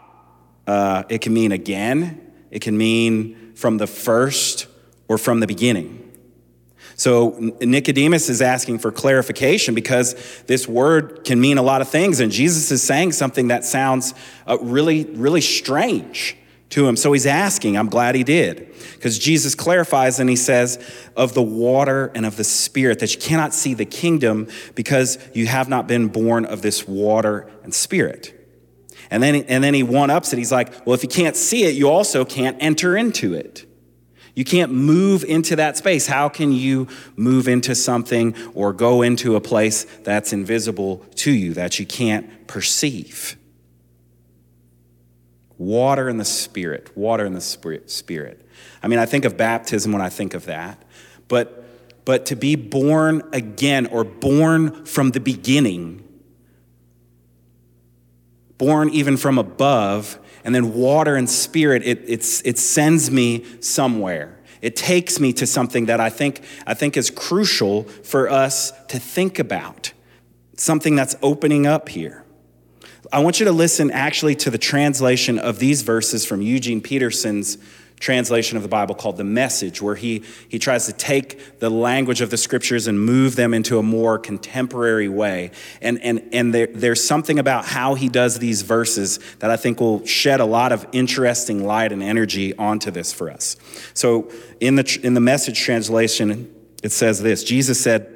uh, 0.66 1.02
it 1.08 1.20
can 1.20 1.34
mean 1.34 1.52
again, 1.52 2.32
it 2.50 2.60
can 2.60 2.78
mean 2.78 3.54
from 3.54 3.78
the 3.78 3.86
first 3.86 4.66
or 5.08 5.18
from 5.18 5.40
the 5.40 5.46
beginning. 5.46 5.96
So 6.94 7.54
Nicodemus 7.60 8.28
is 8.28 8.42
asking 8.42 8.80
for 8.80 8.92
clarification 8.92 9.74
because 9.74 10.14
this 10.46 10.68
word 10.68 11.24
can 11.24 11.40
mean 11.40 11.56
a 11.56 11.62
lot 11.62 11.80
of 11.80 11.88
things, 11.88 12.20
and 12.20 12.30
Jesus 12.30 12.70
is 12.70 12.82
saying 12.82 13.12
something 13.12 13.48
that 13.48 13.64
sounds 13.64 14.12
uh, 14.46 14.58
really, 14.60 15.04
really 15.06 15.40
strange 15.40 16.36
to 16.70 16.86
him. 16.86 16.96
So 16.96 17.12
he's 17.12 17.26
asking, 17.26 17.76
I'm 17.76 17.88
glad 17.88 18.14
he 18.14 18.24
did, 18.24 18.72
because 18.94 19.18
Jesus 19.18 19.54
clarifies 19.54 20.20
and 20.20 20.30
he 20.30 20.36
says, 20.36 20.78
of 21.16 21.34
the 21.34 21.42
water 21.42 22.10
and 22.14 22.24
of 22.24 22.36
the 22.36 22.44
spirit, 22.44 23.00
that 23.00 23.14
you 23.14 23.20
cannot 23.20 23.52
see 23.52 23.74
the 23.74 23.84
kingdom 23.84 24.48
because 24.74 25.18
you 25.34 25.46
have 25.46 25.68
not 25.68 25.86
been 25.86 26.08
born 26.08 26.44
of 26.46 26.62
this 26.62 26.86
water 26.86 27.50
and 27.62 27.74
spirit. 27.74 28.36
And 29.10 29.22
then, 29.22 29.34
and 29.34 29.64
then 29.64 29.74
he 29.74 29.82
one 29.82 30.10
ups 30.10 30.32
it. 30.32 30.38
He's 30.38 30.52
like, 30.52 30.86
well, 30.86 30.94
if 30.94 31.02
you 31.02 31.08
can't 31.08 31.34
see 31.34 31.64
it, 31.64 31.74
you 31.74 31.90
also 31.90 32.24
can't 32.24 32.56
enter 32.60 32.96
into 32.96 33.34
it. 33.34 33.66
You 34.36 34.44
can't 34.44 34.72
move 34.72 35.24
into 35.24 35.56
that 35.56 35.76
space. 35.76 36.06
How 36.06 36.28
can 36.28 36.52
you 36.52 36.86
move 37.16 37.48
into 37.48 37.74
something 37.74 38.36
or 38.54 38.72
go 38.72 39.02
into 39.02 39.34
a 39.34 39.40
place 39.40 39.84
that's 40.04 40.32
invisible 40.32 41.04
to 41.16 41.32
you, 41.32 41.54
that 41.54 41.80
you 41.80 41.86
can't 41.86 42.46
perceive? 42.46 43.36
Water 45.60 46.08
in 46.08 46.16
the 46.16 46.24
Spirit, 46.24 46.96
water 46.96 47.26
in 47.26 47.34
the 47.34 47.40
Spirit. 47.42 48.46
I 48.82 48.88
mean, 48.88 48.98
I 48.98 49.04
think 49.04 49.26
of 49.26 49.36
baptism 49.36 49.92
when 49.92 50.00
I 50.00 50.08
think 50.08 50.32
of 50.32 50.46
that, 50.46 50.82
but, 51.28 51.66
but 52.06 52.24
to 52.26 52.34
be 52.34 52.56
born 52.56 53.22
again 53.30 53.84
or 53.84 54.02
born 54.02 54.86
from 54.86 55.10
the 55.10 55.20
beginning, 55.20 56.02
born 58.56 58.88
even 58.88 59.18
from 59.18 59.36
above, 59.36 60.18
and 60.44 60.54
then 60.54 60.72
water 60.72 61.14
and 61.14 61.28
spirit, 61.28 61.82
it, 61.84 62.04
it's, 62.06 62.40
it 62.46 62.56
sends 62.58 63.10
me 63.10 63.44
somewhere. 63.60 64.38
It 64.62 64.76
takes 64.76 65.20
me 65.20 65.34
to 65.34 65.46
something 65.46 65.86
that 65.86 66.00
I 66.00 66.08
think, 66.08 66.42
I 66.66 66.72
think 66.72 66.96
is 66.96 67.10
crucial 67.10 67.82
for 67.82 68.30
us 68.30 68.72
to 68.88 68.98
think 68.98 69.38
about, 69.38 69.92
something 70.56 70.96
that's 70.96 71.16
opening 71.20 71.66
up 71.66 71.90
here. 71.90 72.24
I 73.12 73.18
want 73.18 73.40
you 73.40 73.46
to 73.46 73.52
listen 73.52 73.90
actually 73.90 74.36
to 74.36 74.50
the 74.50 74.58
translation 74.58 75.38
of 75.38 75.58
these 75.58 75.82
verses 75.82 76.24
from 76.24 76.42
Eugene 76.42 76.80
Peterson's 76.80 77.58
translation 77.98 78.56
of 78.56 78.62
the 78.62 78.68
Bible 78.68 78.94
called 78.94 79.16
The 79.16 79.24
Message, 79.24 79.82
where 79.82 79.96
he, 79.96 80.22
he 80.48 80.58
tries 80.60 80.86
to 80.86 80.92
take 80.92 81.58
the 81.58 81.68
language 81.68 82.20
of 82.20 82.30
the 82.30 82.36
scriptures 82.36 82.86
and 82.86 83.04
move 83.04 83.34
them 83.34 83.52
into 83.52 83.78
a 83.78 83.82
more 83.82 84.16
contemporary 84.18 85.08
way. 85.08 85.50
And, 85.82 86.00
and, 86.02 86.28
and 86.32 86.54
there, 86.54 86.68
there's 86.68 87.02
something 87.02 87.40
about 87.40 87.64
how 87.64 87.94
he 87.94 88.08
does 88.08 88.38
these 88.38 88.62
verses 88.62 89.18
that 89.40 89.50
I 89.50 89.56
think 89.56 89.80
will 89.80 90.06
shed 90.06 90.40
a 90.40 90.46
lot 90.46 90.70
of 90.70 90.86
interesting 90.92 91.64
light 91.64 91.90
and 91.90 92.02
energy 92.02 92.56
onto 92.56 92.92
this 92.92 93.12
for 93.12 93.28
us. 93.28 93.56
So 93.92 94.30
in 94.60 94.76
the, 94.76 95.00
in 95.02 95.14
the 95.14 95.20
Message 95.20 95.60
translation, 95.60 96.54
it 96.82 96.92
says 96.92 97.20
this 97.20 97.42
Jesus 97.42 97.80
said, 97.80 98.08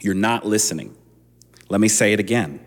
You're 0.00 0.14
not 0.14 0.46
listening. 0.46 0.96
Let 1.68 1.80
me 1.80 1.88
say 1.88 2.12
it 2.12 2.20
again. 2.20 2.63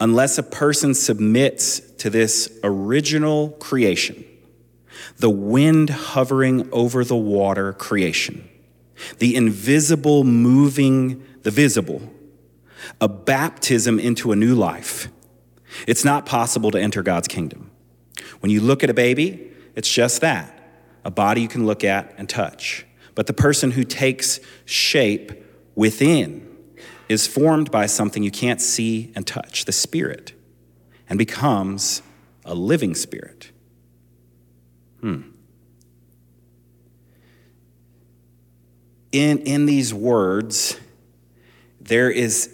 Unless 0.00 0.38
a 0.38 0.42
person 0.42 0.94
submits 0.94 1.80
to 1.98 2.08
this 2.08 2.58
original 2.64 3.50
creation, 3.50 4.24
the 5.18 5.30
wind 5.30 5.90
hovering 5.90 6.68
over 6.72 7.04
the 7.04 7.16
water 7.16 7.74
creation, 7.74 8.48
the 9.18 9.36
invisible 9.36 10.24
moving 10.24 11.22
the 11.42 11.50
visible, 11.50 12.02
a 13.00 13.08
baptism 13.08 13.98
into 13.98 14.32
a 14.32 14.36
new 14.36 14.54
life. 14.54 15.08
It's 15.86 16.04
not 16.04 16.26
possible 16.26 16.70
to 16.70 16.80
enter 16.80 17.02
God's 17.02 17.28
kingdom. 17.28 17.70
When 18.40 18.50
you 18.50 18.60
look 18.60 18.82
at 18.82 18.90
a 18.90 18.94
baby, 18.94 19.52
it's 19.76 19.90
just 19.90 20.22
that 20.22 20.56
a 21.04 21.10
body 21.10 21.42
you 21.42 21.48
can 21.48 21.66
look 21.66 21.84
at 21.84 22.14
and 22.18 22.28
touch. 22.28 22.86
But 23.14 23.26
the 23.26 23.32
person 23.32 23.72
who 23.72 23.84
takes 23.84 24.40
shape 24.64 25.32
within 25.74 26.46
is 27.10 27.26
formed 27.26 27.72
by 27.72 27.86
something 27.86 28.22
you 28.22 28.30
can't 28.30 28.62
see 28.62 29.10
and 29.16 29.26
touch, 29.26 29.64
the 29.64 29.72
spirit, 29.72 30.32
and 31.08 31.18
becomes 31.18 32.02
a 32.44 32.54
living 32.54 32.94
spirit. 32.94 33.50
Hmm. 35.00 35.22
In, 39.10 39.38
in 39.38 39.66
these 39.66 39.92
words, 39.92 40.78
there 41.80 42.12
is 42.12 42.48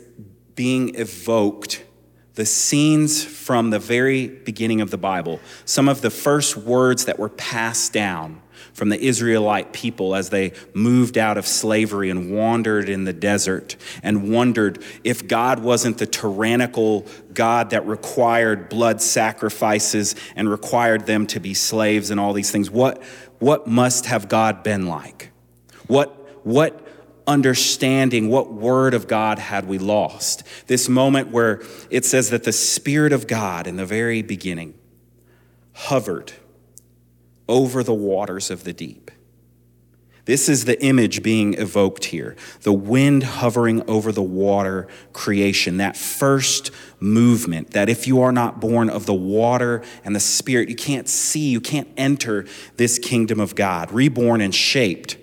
being 0.54 0.94
evoked 0.94 1.84
the 2.32 2.46
scenes 2.46 3.22
from 3.22 3.68
the 3.68 3.78
very 3.78 4.28
beginning 4.28 4.80
of 4.80 4.90
the 4.90 4.96
Bible, 4.96 5.38
some 5.66 5.86
of 5.86 6.00
the 6.00 6.10
first 6.10 6.56
words 6.56 7.04
that 7.04 7.18
were 7.18 7.28
passed 7.28 7.92
down 7.92 8.40
from 8.76 8.90
the 8.90 9.00
Israelite 9.00 9.72
people 9.72 10.14
as 10.14 10.28
they 10.28 10.52
moved 10.74 11.16
out 11.16 11.38
of 11.38 11.46
slavery 11.46 12.10
and 12.10 12.30
wandered 12.30 12.90
in 12.90 13.04
the 13.04 13.12
desert 13.14 13.74
and 14.02 14.30
wondered 14.30 14.84
if 15.02 15.26
God 15.26 15.60
wasn't 15.60 15.96
the 15.96 16.06
tyrannical 16.06 17.06
God 17.32 17.70
that 17.70 17.86
required 17.86 18.68
blood 18.68 19.00
sacrifices 19.00 20.14
and 20.36 20.50
required 20.50 21.06
them 21.06 21.26
to 21.28 21.40
be 21.40 21.54
slaves 21.54 22.10
and 22.10 22.20
all 22.20 22.34
these 22.34 22.50
things. 22.50 22.70
What, 22.70 23.02
what 23.38 23.66
must 23.66 24.04
have 24.04 24.28
God 24.28 24.62
been 24.62 24.86
like? 24.86 25.30
What, 25.86 26.10
what 26.44 26.86
understanding, 27.26 28.28
what 28.28 28.52
word 28.52 28.92
of 28.92 29.08
God 29.08 29.38
had 29.38 29.66
we 29.66 29.78
lost? 29.78 30.42
This 30.66 30.86
moment 30.86 31.30
where 31.30 31.62
it 31.88 32.04
says 32.04 32.28
that 32.28 32.44
the 32.44 32.52
Spirit 32.52 33.14
of 33.14 33.26
God 33.26 33.66
in 33.66 33.76
the 33.76 33.86
very 33.86 34.20
beginning 34.20 34.74
hovered 35.72 36.34
over 37.48 37.82
the 37.82 37.94
waters 37.94 38.50
of 38.50 38.64
the 38.64 38.72
deep. 38.72 39.10
This 40.26 40.48
is 40.48 40.64
the 40.64 40.82
image 40.84 41.22
being 41.22 41.54
evoked 41.54 42.06
here 42.06 42.36
the 42.62 42.72
wind 42.72 43.22
hovering 43.22 43.88
over 43.88 44.10
the 44.10 44.22
water 44.22 44.88
creation, 45.12 45.76
that 45.76 45.96
first 45.96 46.72
movement. 46.98 47.70
That 47.70 47.88
if 47.88 48.08
you 48.08 48.20
are 48.22 48.32
not 48.32 48.60
born 48.60 48.90
of 48.90 49.06
the 49.06 49.14
water 49.14 49.82
and 50.04 50.16
the 50.16 50.20
spirit, 50.20 50.68
you 50.68 50.74
can't 50.74 51.08
see, 51.08 51.48
you 51.48 51.60
can't 51.60 51.88
enter 51.96 52.44
this 52.76 52.98
kingdom 52.98 53.38
of 53.38 53.54
God, 53.54 53.92
reborn 53.92 54.40
and 54.40 54.54
shaped 54.54 55.16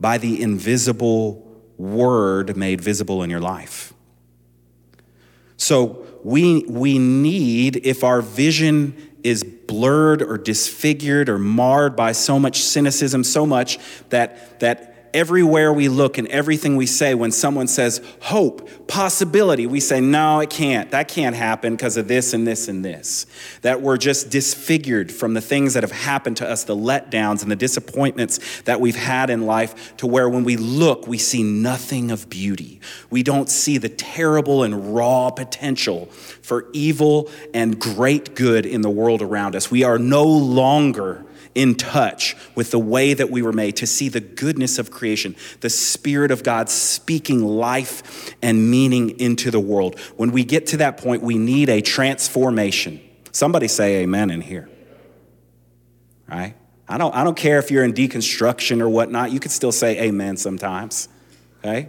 by 0.00 0.16
the 0.16 0.40
invisible 0.40 1.46
word 1.76 2.56
made 2.56 2.80
visible 2.80 3.22
in 3.22 3.28
your 3.30 3.40
life. 3.40 3.92
So 5.58 6.06
we, 6.24 6.64
we 6.66 6.98
need, 6.98 7.76
if 7.84 8.02
our 8.02 8.22
vision 8.22 9.13
is 9.24 9.42
blurred 9.42 10.22
or 10.22 10.38
disfigured 10.38 11.28
or 11.28 11.38
marred 11.38 11.96
by 11.96 12.12
so 12.12 12.38
much 12.38 12.62
cynicism, 12.62 13.24
so 13.24 13.46
much 13.46 13.78
that, 14.10 14.60
that 14.60 14.93
everywhere 15.14 15.72
we 15.72 15.88
look 15.88 16.18
and 16.18 16.28
everything 16.28 16.76
we 16.76 16.86
say, 16.86 17.14
when 17.14 17.30
someone 17.30 17.68
says 17.68 18.02
hope, 18.20 18.68
possibility, 18.88 19.66
we 19.66 19.80
say, 19.80 20.00
no, 20.00 20.40
it 20.40 20.50
can't. 20.50 20.90
That 20.90 21.08
can't 21.08 21.36
happen 21.36 21.74
because 21.74 21.96
of 21.96 22.08
this 22.08 22.34
and 22.34 22.46
this 22.46 22.68
and 22.68 22.84
this. 22.84 23.26
That 23.62 23.80
we're 23.80 23.96
just 23.96 24.28
disfigured 24.28 25.12
from 25.12 25.34
the 25.34 25.40
things 25.40 25.74
that 25.74 25.82
have 25.82 25.92
happened 25.92 26.36
to 26.38 26.48
us, 26.48 26.64
the 26.64 26.76
letdowns 26.76 27.42
and 27.42 27.50
the 27.50 27.56
disappointments 27.56 28.62
that 28.62 28.80
we've 28.80 28.96
had 28.96 29.30
in 29.30 29.46
life, 29.46 29.96
to 29.98 30.06
where 30.06 30.28
when 30.28 30.44
we 30.44 30.56
look, 30.56 31.06
we 31.06 31.16
see 31.16 31.42
nothing 31.42 32.10
of 32.10 32.28
beauty. 32.28 32.80
We 33.08 33.22
don't 33.22 33.48
see 33.48 33.78
the 33.78 33.88
terrible 33.88 34.64
and 34.64 34.94
raw 34.94 35.30
potential 35.30 36.06
for 36.06 36.66
evil 36.72 37.30
and 37.54 37.80
great 37.80 38.34
good 38.34 38.66
in 38.66 38.82
the 38.82 38.90
world 38.90 39.22
around 39.22 39.54
us. 39.54 39.70
We 39.70 39.84
are 39.84 39.98
no 39.98 40.24
longer 40.24 41.24
in 41.54 41.74
touch 41.74 42.36
with 42.54 42.70
the 42.70 42.78
way 42.78 43.14
that 43.14 43.30
we 43.30 43.42
were 43.42 43.52
made, 43.52 43.76
to 43.76 43.86
see 43.86 44.08
the 44.08 44.20
goodness 44.20 44.78
of 44.78 44.90
creation, 44.90 45.36
the 45.60 45.70
Spirit 45.70 46.30
of 46.30 46.42
God 46.42 46.68
speaking 46.68 47.44
life 47.44 48.34
and 48.42 48.70
meaning 48.70 49.18
into 49.20 49.50
the 49.50 49.60
world. 49.60 49.98
When 50.16 50.32
we 50.32 50.44
get 50.44 50.66
to 50.68 50.76
that 50.78 50.96
point, 50.96 51.22
we 51.22 51.38
need 51.38 51.68
a 51.68 51.80
transformation. 51.80 53.00
Somebody 53.32 53.68
say 53.68 54.02
amen 54.02 54.30
in 54.30 54.40
here. 54.40 54.68
Right? 56.28 56.54
I 56.88 56.98
don't, 56.98 57.14
I 57.14 57.24
don't 57.24 57.36
care 57.36 57.58
if 57.58 57.70
you're 57.70 57.84
in 57.84 57.92
deconstruction 57.92 58.80
or 58.80 58.88
whatnot, 58.88 59.32
you 59.32 59.40
could 59.40 59.50
still 59.50 59.72
say 59.72 60.00
amen 60.02 60.36
sometimes. 60.36 61.08
Okay? 61.58 61.88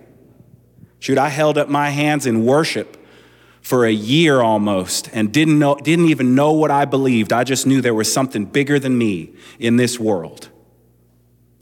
Shoot, 1.00 1.18
I 1.18 1.30
held 1.30 1.58
up 1.58 1.70
my 1.70 1.90
hands 1.90 2.26
in 2.26 2.46
worship 2.46 2.98
for 3.66 3.84
a 3.84 3.92
year 3.92 4.42
almost 4.42 5.10
and 5.12 5.32
didn't, 5.32 5.58
know, 5.58 5.74
didn't 5.74 6.10
even 6.10 6.36
know 6.36 6.52
what 6.52 6.70
I 6.70 6.86
believed. 6.86 7.34
I 7.34 7.44
just 7.44 7.66
knew 7.66 7.82
there 7.82 7.96
was 7.96 8.14
something 8.14 8.46
bigger 8.46 8.78
than 8.78 8.96
me 8.96 9.34
in 9.58 9.76
this 9.76 10.00
world. 10.00 10.50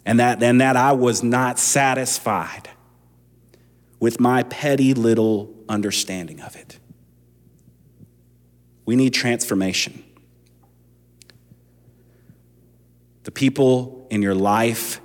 And 0.06 0.20
that, 0.20 0.44
and 0.44 0.60
that 0.60 0.76
I 0.76 0.92
was 0.92 1.24
not 1.24 1.60
satisfied 1.60 2.70
with 4.02 4.20
my 4.20 4.44
petty 4.44 4.94
little 4.94 5.56
understanding 5.70 6.42
of 6.42 6.58
it. 6.58 6.78
We 8.86 8.98
need 8.98 9.14
transformation. 9.14 10.04
The 13.24 13.32
people 13.32 14.08
in 14.10 14.22
your 14.22 14.36
life, 14.36 15.00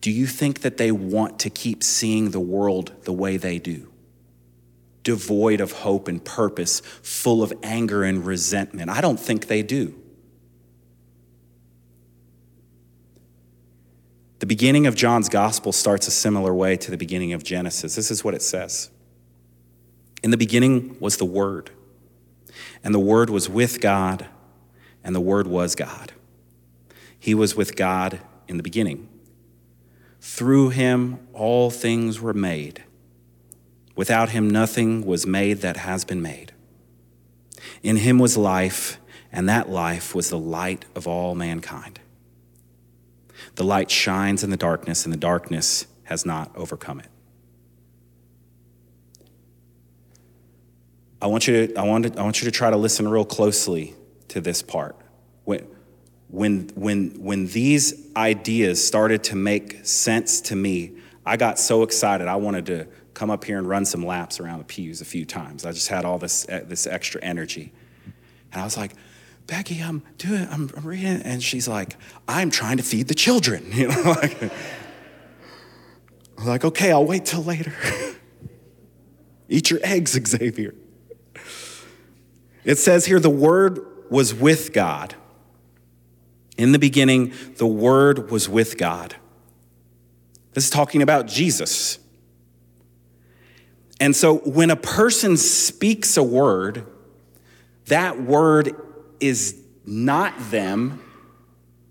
do 0.00 0.10
you 0.10 0.26
think 0.26 0.62
that 0.62 0.76
they 0.76 0.90
want 0.90 1.38
to 1.38 1.50
keep 1.50 1.84
seeing 1.84 2.32
the 2.32 2.40
world 2.40 2.90
the 3.04 3.12
way 3.12 3.36
they 3.36 3.60
do? 3.60 3.92
Devoid 5.06 5.60
of 5.60 5.70
hope 5.70 6.08
and 6.08 6.22
purpose, 6.24 6.80
full 7.00 7.40
of 7.40 7.52
anger 7.62 8.02
and 8.02 8.26
resentment. 8.26 8.90
I 8.90 9.00
don't 9.00 9.20
think 9.20 9.46
they 9.46 9.62
do. 9.62 9.94
The 14.40 14.46
beginning 14.46 14.88
of 14.88 14.96
John's 14.96 15.28
gospel 15.28 15.70
starts 15.70 16.08
a 16.08 16.10
similar 16.10 16.52
way 16.52 16.76
to 16.78 16.90
the 16.90 16.96
beginning 16.96 17.32
of 17.32 17.44
Genesis. 17.44 17.94
This 17.94 18.10
is 18.10 18.24
what 18.24 18.34
it 18.34 18.42
says 18.42 18.90
In 20.24 20.32
the 20.32 20.36
beginning 20.36 20.96
was 20.98 21.18
the 21.18 21.24
Word, 21.24 21.70
and 22.82 22.92
the 22.92 22.98
Word 22.98 23.30
was 23.30 23.48
with 23.48 23.80
God, 23.80 24.26
and 25.04 25.14
the 25.14 25.20
Word 25.20 25.46
was 25.46 25.76
God. 25.76 26.14
He 27.16 27.32
was 27.32 27.54
with 27.54 27.76
God 27.76 28.18
in 28.48 28.56
the 28.56 28.64
beginning. 28.64 29.08
Through 30.20 30.70
him, 30.70 31.28
all 31.32 31.70
things 31.70 32.20
were 32.20 32.34
made 32.34 32.82
Without 33.96 34.28
him, 34.28 34.48
nothing 34.48 35.04
was 35.04 35.26
made 35.26 35.62
that 35.62 35.78
has 35.78 36.04
been 36.04 36.22
made. 36.22 36.52
In 37.82 37.96
him 37.96 38.18
was 38.18 38.36
life, 38.36 39.00
and 39.32 39.48
that 39.48 39.70
life 39.70 40.14
was 40.14 40.28
the 40.30 40.38
light 40.38 40.84
of 40.94 41.08
all 41.08 41.34
mankind. 41.34 41.98
The 43.54 43.64
light 43.64 43.90
shines 43.90 44.44
in 44.44 44.50
the 44.50 44.56
darkness, 44.56 45.04
and 45.04 45.12
the 45.12 45.18
darkness 45.18 45.86
has 46.04 46.26
not 46.26 46.52
overcome 46.54 47.00
it. 47.00 47.08
I 51.20 51.26
want 51.26 51.48
you 51.48 51.66
to, 51.66 51.76
I 51.76 51.82
want 51.84 52.12
to, 52.12 52.20
I 52.20 52.22
want 52.22 52.42
you 52.42 52.44
to 52.44 52.50
try 52.50 52.70
to 52.70 52.76
listen 52.76 53.08
real 53.08 53.24
closely 53.24 53.94
to 54.28 54.42
this 54.42 54.60
part. 54.60 54.94
When, 55.44 55.66
when, 56.28 56.70
when, 56.74 57.10
when 57.22 57.46
these 57.46 57.94
ideas 58.14 58.86
started 58.86 59.24
to 59.24 59.36
make 59.36 59.86
sense 59.86 60.42
to 60.42 60.56
me, 60.56 60.98
I 61.24 61.38
got 61.38 61.58
so 61.58 61.82
excited. 61.82 62.28
I 62.28 62.36
wanted 62.36 62.66
to 62.66 62.86
come 63.16 63.30
up 63.30 63.44
here 63.44 63.56
and 63.56 63.66
run 63.66 63.86
some 63.86 64.04
laps 64.04 64.38
around 64.40 64.58
the 64.58 64.64
pews 64.64 65.00
a 65.00 65.04
few 65.04 65.24
times. 65.24 65.64
I 65.64 65.72
just 65.72 65.88
had 65.88 66.04
all 66.04 66.18
this, 66.18 66.46
uh, 66.50 66.60
this 66.66 66.86
extra 66.86 67.20
energy. 67.22 67.72
And 68.52 68.60
I 68.60 68.64
was 68.64 68.76
like, 68.76 68.92
Becky, 69.46 69.80
I'm 69.80 70.02
doing, 70.18 70.46
I'm, 70.50 70.70
I'm 70.76 70.86
reading. 70.86 71.22
And 71.22 71.42
she's 71.42 71.66
like, 71.66 71.96
I'm 72.28 72.50
trying 72.50 72.76
to 72.76 72.82
feed 72.82 73.08
the 73.08 73.14
children. 73.14 73.64
You 73.72 73.88
know, 73.88 74.02
like, 74.02 74.52
I'm 76.38 76.46
like, 76.46 76.64
okay, 76.66 76.92
I'll 76.92 77.06
wait 77.06 77.24
till 77.24 77.42
later. 77.42 77.72
Eat 79.48 79.70
your 79.70 79.80
eggs, 79.82 80.10
Xavier. 80.26 80.74
It 82.64 82.76
says 82.76 83.06
here 83.06 83.18
the 83.18 83.30
Word 83.30 83.80
was 84.10 84.34
with 84.34 84.74
God. 84.74 85.14
In 86.58 86.72
the 86.72 86.78
beginning, 86.78 87.32
the 87.56 87.66
Word 87.66 88.30
was 88.30 88.46
with 88.46 88.76
God. 88.76 89.16
This 90.52 90.64
is 90.64 90.70
talking 90.70 91.00
about 91.00 91.26
Jesus. 91.26 91.98
And 94.00 94.14
so 94.14 94.38
when 94.38 94.70
a 94.70 94.76
person 94.76 95.36
speaks 95.36 96.16
a 96.16 96.22
word, 96.22 96.86
that 97.86 98.20
word 98.20 98.74
is 99.20 99.60
not 99.84 100.34
them, 100.50 101.02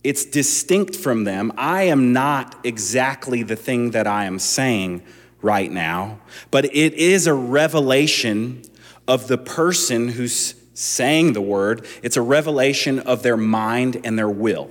it's 0.04 0.26
distinct 0.26 0.96
from 0.96 1.24
them. 1.24 1.52
I 1.58 1.84
am 1.84 2.14
not 2.14 2.60
exactly 2.64 3.42
the 3.42 3.56
thing 3.56 3.92
that 3.92 4.06
I 4.06 4.26
am 4.26 4.38
saying 4.38 5.02
right 5.42 5.72
now, 5.72 6.20
but 6.52 6.66
it 6.66 6.94
is 6.94 7.26
a 7.26 7.34
revelation 7.34 8.64
of 9.08 9.28
the 9.28 9.38
person 9.38 10.10
who's 10.10 10.54
saying 10.76 11.34
the 11.34 11.42
word. 11.42 11.88
It's 12.04 12.18
a 12.18 12.22
revelation 12.22 13.00
of 13.00 13.24
their 13.24 13.38
mind 13.38 14.02
and 14.04 14.18
their 14.18 14.30
will, 14.30 14.70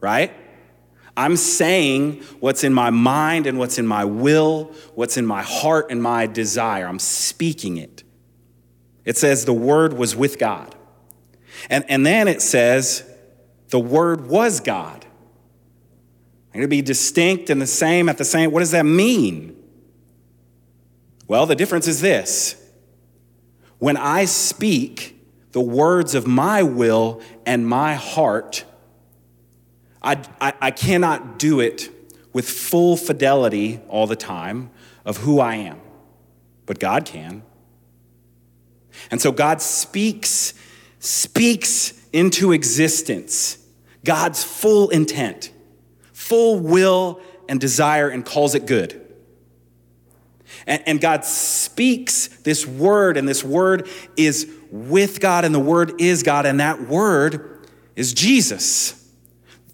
right? 0.00 0.32
I'm 1.16 1.36
saying 1.36 2.22
what's 2.40 2.64
in 2.64 2.72
my 2.72 2.90
mind 2.90 3.46
and 3.46 3.58
what's 3.58 3.78
in 3.78 3.86
my 3.86 4.04
will, 4.04 4.72
what's 4.94 5.16
in 5.16 5.26
my 5.26 5.42
heart 5.42 5.90
and 5.90 6.02
my 6.02 6.26
desire. 6.26 6.86
I'm 6.86 6.98
speaking 6.98 7.76
it. 7.76 8.02
It 9.04 9.16
says 9.16 9.44
the 9.44 9.52
Word 9.52 9.92
was 9.92 10.16
with 10.16 10.38
God. 10.38 10.74
And, 11.68 11.84
and 11.88 12.06
then 12.06 12.28
it 12.28 12.40
says 12.40 13.04
the 13.68 13.78
Word 13.78 14.26
was 14.28 14.60
God. 14.60 15.04
I'm 16.48 16.60
going 16.60 16.64
to 16.64 16.68
be 16.68 16.82
distinct 16.82 17.50
and 17.50 17.60
the 17.60 17.66
same 17.66 18.08
at 18.08 18.18
the 18.18 18.24
same. 18.24 18.50
What 18.50 18.60
does 18.60 18.72
that 18.72 18.84
mean? 18.84 19.56
Well, 21.26 21.46
the 21.46 21.54
difference 21.54 21.88
is 21.88 22.00
this 22.00 22.56
when 23.78 23.96
I 23.96 24.26
speak 24.26 25.18
the 25.52 25.60
words 25.60 26.14
of 26.14 26.26
my 26.26 26.62
will 26.62 27.20
and 27.44 27.66
my 27.66 27.94
heart, 27.94 28.64
I, 30.02 30.24
I, 30.40 30.54
I 30.60 30.70
cannot 30.70 31.38
do 31.38 31.60
it 31.60 31.90
with 32.32 32.48
full 32.48 32.96
fidelity 32.96 33.80
all 33.88 34.06
the 34.06 34.16
time 34.16 34.70
of 35.04 35.18
who 35.18 35.40
I 35.40 35.56
am, 35.56 35.80
but 36.66 36.78
God 36.78 37.04
can. 37.04 37.42
And 39.10 39.20
so 39.20 39.32
God 39.32 39.60
speaks, 39.60 40.54
speaks 40.98 42.00
into 42.12 42.52
existence 42.52 43.58
God's 44.04 44.42
full 44.42 44.90
intent, 44.90 45.52
full 46.12 46.58
will 46.58 47.20
and 47.48 47.60
desire, 47.60 48.08
and 48.08 48.24
calls 48.24 48.56
it 48.56 48.66
good. 48.66 49.00
And, 50.66 50.82
and, 50.86 51.00
God 51.00 51.24
speaks 51.24 52.26
this 52.42 52.66
word, 52.66 53.16
and 53.16 53.28
this 53.28 53.44
word 53.44 53.88
is 54.16 54.50
with 54.72 55.20
God, 55.20 55.44
and 55.44 55.54
the 55.54 55.60
word 55.60 56.00
is 56.00 56.24
God, 56.24 56.46
and 56.46 56.58
that 56.58 56.88
word 56.88 57.68
is 57.94 58.12
Jesus. 58.12 59.01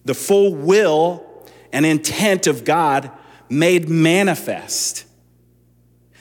The 0.08 0.14
full 0.14 0.54
will 0.54 1.22
and 1.70 1.84
intent 1.84 2.46
of 2.46 2.64
God 2.64 3.10
made 3.50 3.90
manifest. 3.90 5.04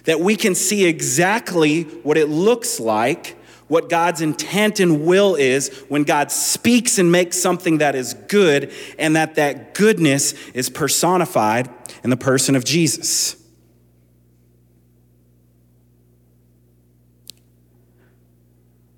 That 0.04 0.20
we 0.20 0.36
can 0.36 0.56
see 0.56 0.84
exactly 0.84 1.84
what 1.84 2.18
it 2.18 2.28
looks 2.28 2.82
like, 2.82 3.38
what 3.70 3.90
God's 3.90 4.20
intent 4.20 4.82
and 4.82 5.06
will 5.06 5.36
is 5.36 5.70
when 5.88 6.04
God 6.04 6.34
speaks 6.34 7.00
and 7.00 7.14
makes 7.14 7.40
something 7.40 7.78
that 7.78 7.96
is 7.96 8.14
good, 8.14 8.74
and 9.00 9.16
that 9.16 9.36
that 9.36 9.74
goodness 9.74 10.34
is 10.50 10.70
personified 10.70 11.70
in 12.04 12.10
the 12.10 12.18
person 12.18 12.58
of 12.58 12.66
Jesus. 12.66 13.42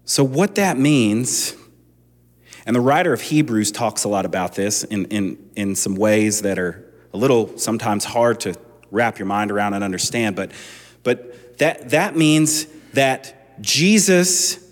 So, 0.06 0.23
what 0.23 0.56
that 0.56 0.80
means, 0.80 1.56
and 2.69 2.75
the 2.75 2.82
writer 2.82 3.12
of 3.13 3.21
Hebrews 3.21 3.71
talks 3.71 4.03
a 4.03 4.08
lot 4.08 4.27
about 4.27 4.53
this 4.53 4.84
in, 4.84 5.05
in, 5.05 5.49
in 5.55 5.73
some 5.73 5.95
ways 5.95 6.43
that 6.43 6.60
are 6.60 6.88
a 7.12 7.17
little 7.17 7.58
sometimes 7.58 8.05
hard 8.05 8.41
to 8.41 8.53
wrap 8.91 9.17
your 9.17 9.25
mind 9.25 9.49
around 9.49 9.73
and 9.73 9.84
understand, 9.84 10.36
but, 10.36 10.51
but 11.01 11.58
that, 11.58 11.89
that 11.89 12.15
means 12.15 12.67
that 12.93 13.60
Jesus 13.60 14.63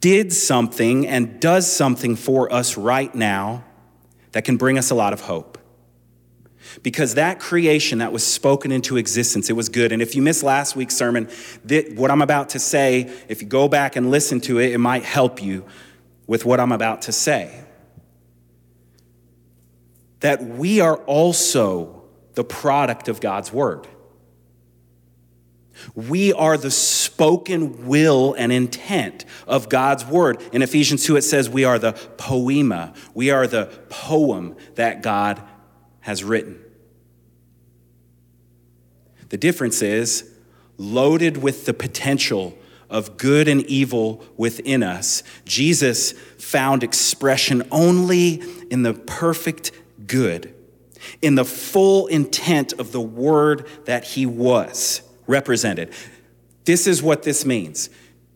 did 0.00 0.32
something 0.32 1.06
and 1.06 1.38
does 1.38 1.70
something 1.70 2.16
for 2.16 2.52
us 2.52 2.76
right 2.76 3.14
now 3.14 3.62
that 4.32 4.44
can 4.44 4.56
bring 4.56 4.76
us 4.76 4.90
a 4.90 4.96
lot 4.96 5.12
of 5.12 5.20
hope 5.20 5.56
because 6.82 7.14
that 7.14 7.38
creation 7.38 7.98
that 7.98 8.12
was 8.12 8.26
spoken 8.26 8.72
into 8.72 8.96
existence, 8.96 9.48
it 9.48 9.52
was 9.52 9.68
good. 9.68 9.92
And 9.92 10.02
if 10.02 10.16
you 10.16 10.22
missed 10.22 10.42
last 10.42 10.74
week's 10.74 10.96
sermon, 10.96 11.28
what 11.94 12.10
I'm 12.10 12.22
about 12.22 12.48
to 12.48 12.58
say, 12.58 13.08
if 13.28 13.40
you 13.40 13.46
go 13.46 13.68
back 13.68 13.94
and 13.94 14.10
listen 14.10 14.40
to 14.40 14.58
it, 14.58 14.72
it 14.72 14.78
might 14.78 15.04
help 15.04 15.40
you 15.40 15.64
with 16.26 16.44
what 16.44 16.60
I'm 16.60 16.72
about 16.72 17.02
to 17.02 17.12
say. 17.12 17.64
That 20.20 20.42
we 20.42 20.80
are 20.80 20.96
also 20.96 22.04
the 22.34 22.44
product 22.44 23.08
of 23.08 23.20
God's 23.20 23.52
word. 23.52 23.86
We 25.94 26.32
are 26.32 26.56
the 26.56 26.70
spoken 26.70 27.86
will 27.86 28.34
and 28.34 28.52
intent 28.52 29.24
of 29.46 29.68
God's 29.68 30.04
word. 30.06 30.40
In 30.52 30.62
Ephesians 30.62 31.04
2, 31.04 31.16
it 31.16 31.22
says 31.22 31.50
we 31.50 31.64
are 31.64 31.78
the 31.78 31.92
poema, 32.16 32.94
we 33.12 33.30
are 33.30 33.46
the 33.46 33.66
poem 33.88 34.56
that 34.76 35.02
God 35.02 35.42
has 36.00 36.22
written. 36.22 36.60
The 39.30 39.36
difference 39.36 39.82
is 39.82 40.30
loaded 40.76 41.38
with 41.38 41.66
the 41.66 41.74
potential 41.74 42.56
of 42.90 43.16
good 43.16 43.48
and 43.48 43.62
evil 43.62 44.24
within 44.36 44.82
us, 44.82 45.22
Jesus 45.44 46.12
found 46.38 46.82
expression 46.82 47.62
only 47.70 48.42
in 48.70 48.82
the 48.82 48.94
perfect 48.94 49.72
good, 50.06 50.54
in 51.20 51.34
the 51.34 51.44
full 51.44 52.06
intent 52.06 52.72
of 52.74 52.92
the 52.92 53.00
word 53.00 53.66
that 53.84 54.04
he 54.04 54.26
was 54.26 55.02
represented. 55.26 55.92
This 56.64 56.86
is 56.86 57.02
what 57.02 57.22
this 57.22 57.44
means 57.44 57.90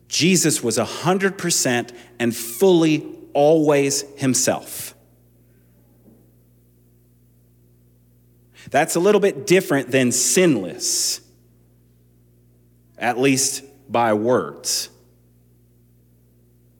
Jesus 0.07 0.63
was 0.63 0.77
100% 0.77 1.91
and 2.19 2.35
fully 2.35 3.15
always 3.33 4.01
himself. 4.17 4.95
That's 8.71 8.95
a 8.95 8.99
little 8.99 9.21
bit 9.21 9.47
different 9.47 9.91
than 9.91 10.11
sinless, 10.11 11.21
at 12.97 13.17
least 13.19 13.63
by 13.89 14.13
words. 14.13 14.89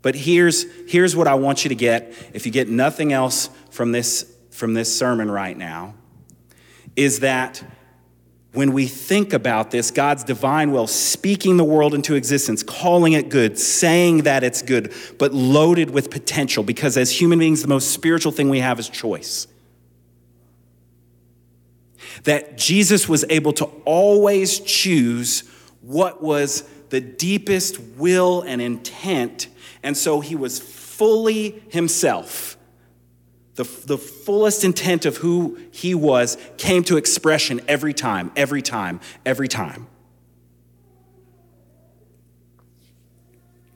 But 0.01 0.15
here's, 0.15 0.65
here's 0.87 1.15
what 1.15 1.27
I 1.27 1.35
want 1.35 1.65
you 1.65 1.69
to 1.69 1.75
get 1.75 2.13
if 2.33 2.45
you 2.45 2.51
get 2.51 2.69
nothing 2.69 3.11
else 3.11 3.49
from 3.69 3.91
this, 3.91 4.31
from 4.51 4.73
this 4.73 4.95
sermon 4.95 5.29
right 5.29 5.57
now 5.57 5.95
is 6.95 7.19
that 7.19 7.63
when 8.53 8.73
we 8.73 8.87
think 8.87 9.31
about 9.33 9.69
this, 9.71 9.91
God's 9.91 10.23
divine 10.23 10.71
will, 10.71 10.87
speaking 10.87 11.57
the 11.57 11.63
world 11.63 11.93
into 11.93 12.15
existence, 12.15 12.63
calling 12.63 13.13
it 13.13 13.29
good, 13.29 13.59
saying 13.59 14.23
that 14.23 14.43
it's 14.43 14.61
good, 14.61 14.91
but 15.19 15.33
loaded 15.33 15.91
with 15.91 16.09
potential, 16.09 16.63
because 16.63 16.97
as 16.97 17.21
human 17.21 17.37
beings, 17.37 17.61
the 17.61 17.67
most 17.67 17.91
spiritual 17.91 18.31
thing 18.31 18.49
we 18.49 18.59
have 18.59 18.79
is 18.79 18.89
choice 18.89 19.47
that 22.23 22.57
Jesus 22.57 23.07
was 23.07 23.23
able 23.29 23.53
to 23.53 23.65
always 23.85 24.59
choose 24.59 25.47
what 25.81 26.21
was 26.21 26.63
the 26.89 27.01
deepest 27.01 27.79
will 27.79 28.41
and 28.41 28.61
intent. 28.61 29.47
And 29.83 29.95
so 29.95 30.19
he 30.19 30.35
was 30.35 30.59
fully 30.59 31.63
himself. 31.69 32.57
The, 33.55 33.63
the 33.85 33.97
fullest 33.97 34.63
intent 34.63 35.05
of 35.05 35.17
who 35.17 35.59
he 35.71 35.93
was 35.93 36.37
came 36.57 36.83
to 36.85 36.97
expression 36.97 37.61
every 37.67 37.93
time, 37.93 38.31
every 38.35 38.61
time, 38.61 39.01
every 39.25 39.47
time. 39.47 39.87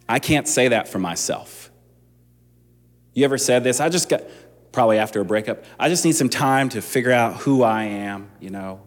I 0.08 0.20
can't 0.20 0.48
say 0.48 0.70
that 0.70 0.88
for 0.88 1.00
myself. 1.00 1.72
You 3.14 3.26
ever 3.26 3.38
said 3.38 3.64
this? 3.64 3.80
I 3.80 3.90
just 3.90 4.10
got, 4.10 4.24
probably 4.72 4.98
after 4.98 5.22
a 5.22 5.26
breakup. 5.26 5.64
I 5.80 5.90
just 5.90 6.04
need 6.04 6.16
some 6.16 6.30
time 6.30 6.70
to 6.70 6.82
figure 6.82 7.12
out 7.12 7.38
who 7.38 7.64
I 7.64 7.84
am, 7.84 8.30
you 8.40 8.50
know. 8.50 8.82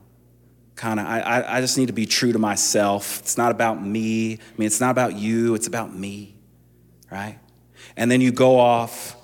Kind 0.77 1.01
of, 1.01 1.07
I, 1.07 1.43
I 1.49 1.61
just 1.63 1.79
need 1.79 1.87
to 1.87 1.95
be 1.95 2.05
true 2.05 2.33
to 2.33 2.39
myself. 2.39 3.21
It's 3.21 3.39
not 3.39 3.51
about 3.51 3.83
me. 3.83 4.35
I 4.35 4.39
mean, 4.59 4.67
it's 4.67 4.81
not 4.81 4.91
about 4.91 5.15
you, 5.15 5.55
it's 5.55 5.67
about 5.67 5.95
me, 5.95 6.37
right? 7.11 7.39
And 7.97 8.11
then 8.11 8.21
you 8.21 8.31
go 8.31 8.59
off, 8.59 9.17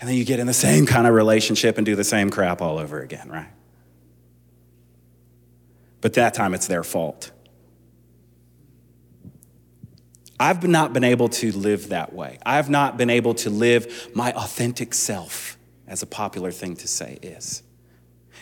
and 0.00 0.08
then 0.08 0.16
you 0.16 0.24
get 0.24 0.40
in 0.40 0.48
the 0.48 0.52
same 0.68 0.84
kind 0.84 1.06
of 1.06 1.14
relationship 1.14 1.78
and 1.78 1.86
do 1.86 1.94
the 1.94 2.04
same 2.04 2.28
crap 2.30 2.60
all 2.60 2.78
over 2.78 3.00
again, 3.00 3.28
right? 3.30 3.48
But 6.00 6.14
that 6.14 6.34
time 6.34 6.54
it's 6.54 6.66
their 6.66 6.84
fault. 6.84 7.30
I've 10.38 10.66
not 10.66 10.92
been 10.92 11.04
able 11.04 11.28
to 11.30 11.52
live 11.52 11.88
that 11.88 12.12
way. 12.12 12.38
I've 12.44 12.68
not 12.68 12.96
been 12.96 13.10
able 13.10 13.34
to 13.34 13.50
live 13.50 14.10
my 14.14 14.32
authentic 14.32 14.92
self 14.92 15.56
as 15.86 16.02
a 16.02 16.06
popular 16.06 16.50
thing 16.50 16.76
to 16.76 16.88
say 16.88 17.18
is. 17.22 17.62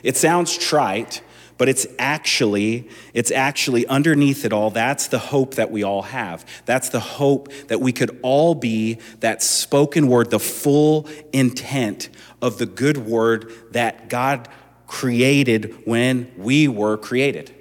It 0.03 0.17
sounds 0.17 0.57
trite, 0.57 1.23
but 1.57 1.69
it's 1.69 1.87
actually 1.99 2.89
it's 3.13 3.31
actually 3.31 3.87
underneath 3.87 4.45
it 4.45 4.53
all 4.53 4.71
that's 4.71 5.09
the 5.09 5.19
hope 5.19 5.55
that 5.55 5.71
we 5.71 5.83
all 5.83 6.03
have 6.03 6.45
that's 6.65 6.89
the 6.89 7.01
hope 7.01 7.53
that 7.69 7.81
we 7.81 7.93
could 7.93 8.19
all 8.23 8.55
be 8.55 8.99
that 9.21 9.43
spoken 9.43 10.09
word 10.09 10.31
the 10.31 10.39
full 10.39 11.09
intent 11.33 12.09
of 12.43 12.59
the 12.59 12.67
good 12.67 12.99
word 12.99 13.53
that 13.73 14.09
god 14.09 14.49
created 14.87 15.87
when 15.87 16.31
we 16.37 16.69
were 16.69 16.97
created 16.97 17.55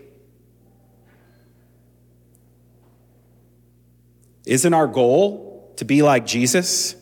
isn't 4.45 4.73
our 4.73 4.87
goal 4.87 5.73
to 5.77 5.85
be 5.85 6.01
like 6.01 6.25
jesus 6.25 6.95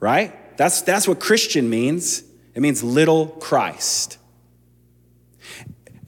right 0.00 0.34
that's, 0.58 0.82
that's 0.82 1.06
what 1.06 1.20
Christian 1.20 1.70
means. 1.70 2.24
It 2.52 2.60
means 2.60 2.82
little 2.82 3.28
Christ. 3.28 4.18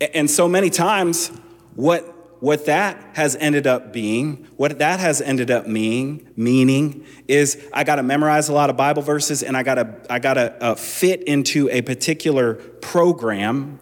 And 0.00 0.30
so 0.30 0.48
many 0.48 0.70
times, 0.70 1.28
what, 1.74 2.04
what 2.42 2.66
that 2.66 2.96
has 3.14 3.36
ended 3.36 3.66
up 3.66 3.92
being, 3.92 4.48
what 4.56 4.78
that 4.78 4.98
has 5.00 5.20
ended 5.20 5.50
up 5.50 5.66
meaning, 5.66 6.28
meaning 6.36 7.04
is 7.28 7.62
I 7.72 7.84
got 7.84 7.96
to 7.96 8.02
memorize 8.02 8.48
a 8.48 8.52
lot 8.52 8.70
of 8.70 8.76
Bible 8.76 9.02
verses 9.02 9.42
and 9.42 9.56
I 9.56 9.62
got 9.62 9.74
to 9.74 9.94
I 10.08 10.18
got 10.18 10.34
to 10.34 10.62
uh, 10.62 10.74
fit 10.74 11.22
into 11.24 11.68
a 11.70 11.82
particular 11.82 12.54
program 12.54 13.78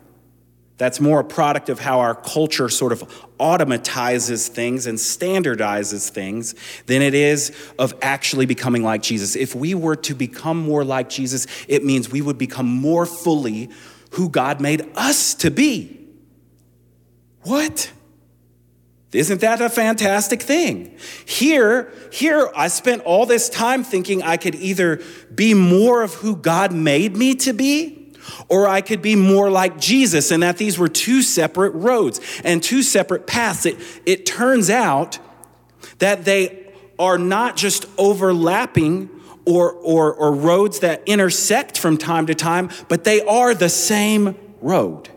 that's 0.78 1.00
more 1.00 1.20
a 1.20 1.24
product 1.24 1.68
of 1.68 1.80
how 1.80 1.98
our 1.98 2.14
culture 2.14 2.68
sort 2.68 2.92
of 2.92 3.02
automatizes 3.38 4.46
things 4.46 4.86
and 4.86 4.96
standardizes 4.96 6.08
things 6.08 6.54
than 6.86 7.02
it 7.02 7.14
is 7.14 7.52
of 7.80 7.94
actually 8.00 8.46
becoming 8.46 8.84
like 8.84 9.02
Jesus. 9.02 9.34
If 9.34 9.56
we 9.56 9.74
were 9.74 9.96
to 9.96 10.14
become 10.14 10.56
more 10.56 10.84
like 10.84 11.08
Jesus, 11.08 11.48
it 11.66 11.84
means 11.84 12.10
we 12.10 12.22
would 12.22 12.38
become 12.38 12.66
more 12.66 13.06
fully 13.06 13.70
who 14.12 14.28
God 14.28 14.60
made 14.60 14.88
us 14.94 15.34
to 15.34 15.50
be. 15.50 15.97
What? 17.42 17.92
Isn't 19.12 19.40
that 19.40 19.62
a 19.62 19.70
fantastic 19.70 20.42
thing? 20.42 20.96
Here, 21.24 21.90
here 22.12 22.50
I 22.54 22.68
spent 22.68 23.02
all 23.04 23.24
this 23.24 23.48
time 23.48 23.82
thinking 23.82 24.22
I 24.22 24.36
could 24.36 24.54
either 24.54 25.00
be 25.34 25.54
more 25.54 26.02
of 26.02 26.14
who 26.14 26.36
God 26.36 26.72
made 26.72 27.16
me 27.16 27.34
to 27.36 27.54
be 27.54 27.98
or 28.48 28.68
I 28.68 28.82
could 28.82 29.00
be 29.00 29.16
more 29.16 29.50
like 29.50 29.78
Jesus, 29.78 30.30
and 30.30 30.42
that 30.42 30.58
these 30.58 30.78
were 30.78 30.88
two 30.88 31.22
separate 31.22 31.70
roads 31.70 32.20
and 32.44 32.62
two 32.62 32.82
separate 32.82 33.26
paths. 33.26 33.66
It, 33.66 33.78
it 34.04 34.26
turns 34.26 34.68
out 34.70 35.18
that 35.98 36.24
they 36.24 36.72
are 36.98 37.18
not 37.18 37.56
just 37.56 37.86
overlapping 37.96 39.08
or, 39.46 39.72
or, 39.72 40.12
or 40.12 40.32
roads 40.32 40.80
that 40.80 41.02
intersect 41.06 41.78
from 41.78 41.96
time 41.96 42.26
to 42.26 42.34
time, 42.34 42.68
but 42.88 43.04
they 43.04 43.22
are 43.22 43.54
the 43.54 43.68
same 43.68 44.36
road. 44.60 45.08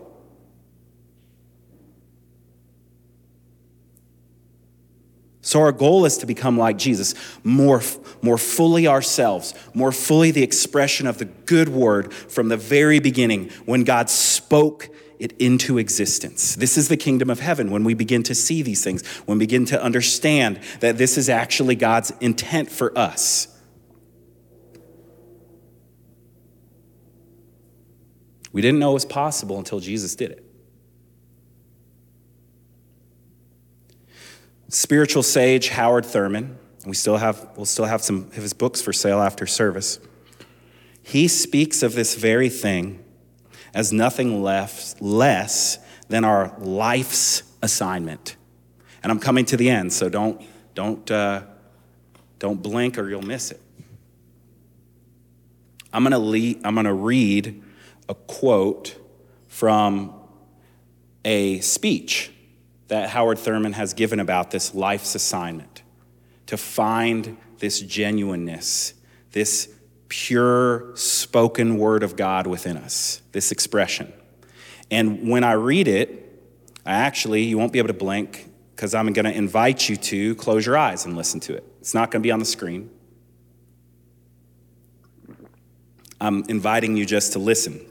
So, 5.52 5.60
our 5.60 5.70
goal 5.70 6.06
is 6.06 6.16
to 6.16 6.24
become 6.24 6.56
like 6.56 6.78
Jesus, 6.78 7.14
more, 7.44 7.82
more 8.22 8.38
fully 8.38 8.86
ourselves, 8.86 9.52
more 9.74 9.92
fully 9.92 10.30
the 10.30 10.42
expression 10.42 11.06
of 11.06 11.18
the 11.18 11.26
good 11.26 11.68
word 11.68 12.14
from 12.14 12.48
the 12.48 12.56
very 12.56 13.00
beginning 13.00 13.50
when 13.66 13.84
God 13.84 14.08
spoke 14.08 14.88
it 15.18 15.32
into 15.32 15.76
existence. 15.76 16.54
This 16.54 16.78
is 16.78 16.88
the 16.88 16.96
kingdom 16.96 17.28
of 17.28 17.40
heaven 17.40 17.70
when 17.70 17.84
we 17.84 17.92
begin 17.92 18.22
to 18.22 18.34
see 18.34 18.62
these 18.62 18.82
things, 18.82 19.06
when 19.26 19.36
we 19.36 19.44
begin 19.44 19.66
to 19.66 19.82
understand 19.82 20.58
that 20.80 20.96
this 20.96 21.18
is 21.18 21.28
actually 21.28 21.74
God's 21.74 22.14
intent 22.22 22.72
for 22.72 22.96
us. 22.96 23.46
We 28.52 28.62
didn't 28.62 28.78
know 28.78 28.92
it 28.92 28.94
was 28.94 29.04
possible 29.04 29.58
until 29.58 29.80
Jesus 29.80 30.16
did 30.16 30.30
it. 30.30 30.41
Spiritual 34.72 35.22
sage 35.22 35.68
Howard 35.68 36.06
Thurman, 36.06 36.58
we 36.86 36.94
still 36.94 37.18
have, 37.18 37.46
we'll 37.56 37.66
still 37.66 37.84
have 37.84 38.02
some 38.02 38.24
of 38.24 38.34
his 38.34 38.54
books 38.54 38.80
for 38.80 38.92
sale 38.92 39.20
after 39.20 39.46
service. 39.46 40.00
He 41.02 41.28
speaks 41.28 41.82
of 41.82 41.94
this 41.94 42.14
very 42.14 42.48
thing 42.48 43.04
as 43.74 43.92
nothing 43.92 44.42
less, 44.42 44.96
less 45.00 45.78
than 46.08 46.24
our 46.24 46.54
life's 46.58 47.42
assignment. 47.60 48.36
And 49.02 49.12
I'm 49.12 49.20
coming 49.20 49.44
to 49.46 49.56
the 49.56 49.68
end, 49.68 49.92
so 49.92 50.08
don't, 50.08 50.40
don't, 50.74 51.08
uh, 51.10 51.42
don't 52.38 52.62
blink 52.62 52.98
or 52.98 53.08
you'll 53.08 53.22
miss 53.22 53.50
it. 53.50 53.60
I'm 55.92 56.04
going 56.04 56.12
to 56.12 56.60
I'm 56.66 56.74
going 56.74 56.86
to 56.86 56.94
read 56.94 57.62
a 58.08 58.14
quote 58.14 58.96
from 59.48 60.14
a 61.24 61.60
speech 61.60 62.30
that 62.92 63.08
Howard 63.08 63.38
Thurman 63.38 63.72
has 63.72 63.94
given 63.94 64.20
about 64.20 64.50
this 64.50 64.74
life's 64.74 65.14
assignment 65.14 65.80
to 66.44 66.58
find 66.58 67.38
this 67.56 67.80
genuineness, 67.80 68.92
this 69.30 69.74
pure 70.08 70.94
spoken 70.94 71.78
word 71.78 72.02
of 72.02 72.16
God 72.16 72.46
within 72.46 72.76
us, 72.76 73.22
this 73.32 73.50
expression. 73.50 74.12
And 74.90 75.30
when 75.30 75.42
I 75.42 75.52
read 75.52 75.88
it, 75.88 76.38
I 76.84 76.92
actually, 76.92 77.44
you 77.44 77.56
won't 77.56 77.72
be 77.72 77.78
able 77.78 77.88
to 77.88 77.94
blink 77.94 78.50
because 78.76 78.94
I'm 78.94 79.10
going 79.14 79.24
to 79.24 79.34
invite 79.34 79.88
you 79.88 79.96
to 79.96 80.34
close 80.34 80.66
your 80.66 80.76
eyes 80.76 81.06
and 81.06 81.16
listen 81.16 81.40
to 81.40 81.54
it. 81.54 81.64
It's 81.80 81.94
not 81.94 82.10
going 82.10 82.22
to 82.22 82.26
be 82.26 82.30
on 82.30 82.40
the 82.40 82.44
screen. 82.44 82.90
I'm 86.20 86.44
inviting 86.50 86.98
you 86.98 87.06
just 87.06 87.32
to 87.32 87.38
listen. 87.38 87.86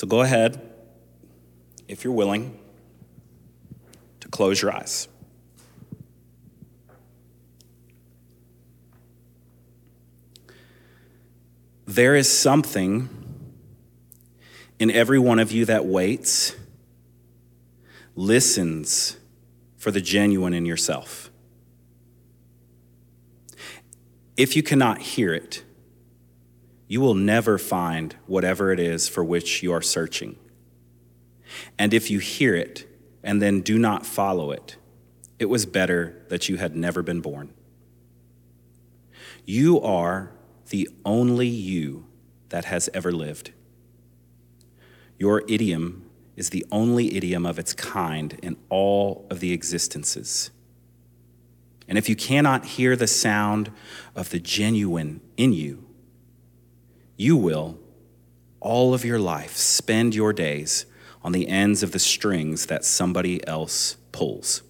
So 0.00 0.06
go 0.06 0.22
ahead, 0.22 0.58
if 1.86 2.04
you're 2.04 2.12
willing, 2.14 2.58
to 4.20 4.28
close 4.28 4.62
your 4.62 4.74
eyes. 4.74 5.08
There 11.84 12.16
is 12.16 12.32
something 12.32 13.10
in 14.78 14.90
every 14.90 15.18
one 15.18 15.38
of 15.38 15.52
you 15.52 15.66
that 15.66 15.84
waits, 15.84 16.56
listens 18.16 19.18
for 19.76 19.90
the 19.90 20.00
genuine 20.00 20.54
in 20.54 20.64
yourself. 20.64 21.30
If 24.38 24.56
you 24.56 24.62
cannot 24.62 25.02
hear 25.02 25.34
it, 25.34 25.62
you 26.90 27.00
will 27.00 27.14
never 27.14 27.56
find 27.56 28.16
whatever 28.26 28.72
it 28.72 28.80
is 28.80 29.08
for 29.08 29.22
which 29.22 29.62
you 29.62 29.72
are 29.72 29.80
searching. 29.80 30.36
And 31.78 31.94
if 31.94 32.10
you 32.10 32.18
hear 32.18 32.56
it 32.56 32.84
and 33.22 33.40
then 33.40 33.60
do 33.60 33.78
not 33.78 34.04
follow 34.04 34.50
it, 34.50 34.74
it 35.38 35.44
was 35.44 35.66
better 35.66 36.20
that 36.30 36.48
you 36.48 36.56
had 36.56 36.74
never 36.74 37.00
been 37.00 37.20
born. 37.20 37.54
You 39.44 39.80
are 39.80 40.32
the 40.70 40.88
only 41.04 41.46
you 41.46 42.06
that 42.48 42.64
has 42.64 42.90
ever 42.92 43.12
lived. 43.12 43.52
Your 45.16 45.44
idiom 45.46 46.10
is 46.34 46.50
the 46.50 46.66
only 46.72 47.14
idiom 47.16 47.46
of 47.46 47.60
its 47.60 47.72
kind 47.72 48.36
in 48.42 48.56
all 48.68 49.28
of 49.30 49.38
the 49.38 49.52
existences. 49.52 50.50
And 51.86 51.96
if 51.96 52.08
you 52.08 52.16
cannot 52.16 52.64
hear 52.64 52.96
the 52.96 53.06
sound 53.06 53.70
of 54.16 54.30
the 54.30 54.40
genuine 54.40 55.20
in 55.36 55.52
you, 55.52 55.86
you 57.20 57.36
will, 57.36 57.78
all 58.60 58.94
of 58.94 59.04
your 59.04 59.18
life, 59.18 59.54
spend 59.54 60.14
your 60.14 60.32
days 60.32 60.86
on 61.22 61.32
the 61.32 61.48
ends 61.48 61.82
of 61.82 61.92
the 61.92 61.98
strings 61.98 62.64
that 62.66 62.82
somebody 62.82 63.46
else 63.46 63.98
pulls. 64.10 64.62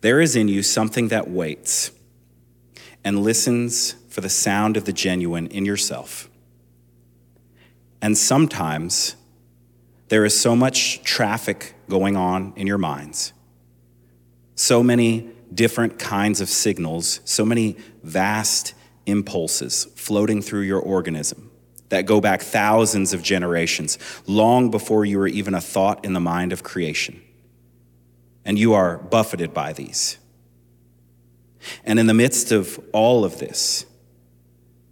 There 0.00 0.20
is 0.20 0.34
in 0.34 0.48
you 0.48 0.64
something 0.64 1.08
that 1.08 1.30
waits 1.30 1.92
and 3.04 3.22
listens 3.22 3.92
for 4.08 4.20
the 4.20 4.28
sound 4.28 4.76
of 4.76 4.84
the 4.84 4.92
genuine 4.92 5.46
in 5.46 5.64
yourself. 5.64 6.28
And 8.02 8.18
sometimes 8.18 9.14
there 10.08 10.24
is 10.24 10.38
so 10.38 10.56
much 10.56 11.04
traffic 11.04 11.76
going 11.88 12.16
on 12.16 12.52
in 12.56 12.66
your 12.66 12.78
minds, 12.78 13.32
so 14.56 14.82
many 14.82 15.30
different 15.54 16.00
kinds 16.00 16.40
of 16.40 16.48
signals, 16.48 17.20
so 17.24 17.44
many 17.44 17.76
vast 18.02 18.74
impulses 19.10 19.86
floating 19.96 20.40
through 20.40 20.62
your 20.62 20.80
organism 20.80 21.50
that 21.90 22.06
go 22.06 22.20
back 22.20 22.40
thousands 22.40 23.12
of 23.12 23.22
generations, 23.22 23.98
long 24.26 24.70
before 24.70 25.04
you 25.04 25.18
were 25.18 25.28
even 25.28 25.54
a 25.54 25.60
thought 25.60 26.04
in 26.04 26.12
the 26.12 26.20
mind 26.20 26.52
of 26.52 26.62
creation. 26.62 27.20
And 28.44 28.58
you 28.58 28.72
are 28.72 28.96
buffeted 28.96 29.52
by 29.52 29.72
these. 29.72 30.16
And 31.84 31.98
in 31.98 32.06
the 32.06 32.14
midst 32.14 32.52
of 32.52 32.80
all 32.92 33.24
of 33.24 33.38
this, 33.38 33.84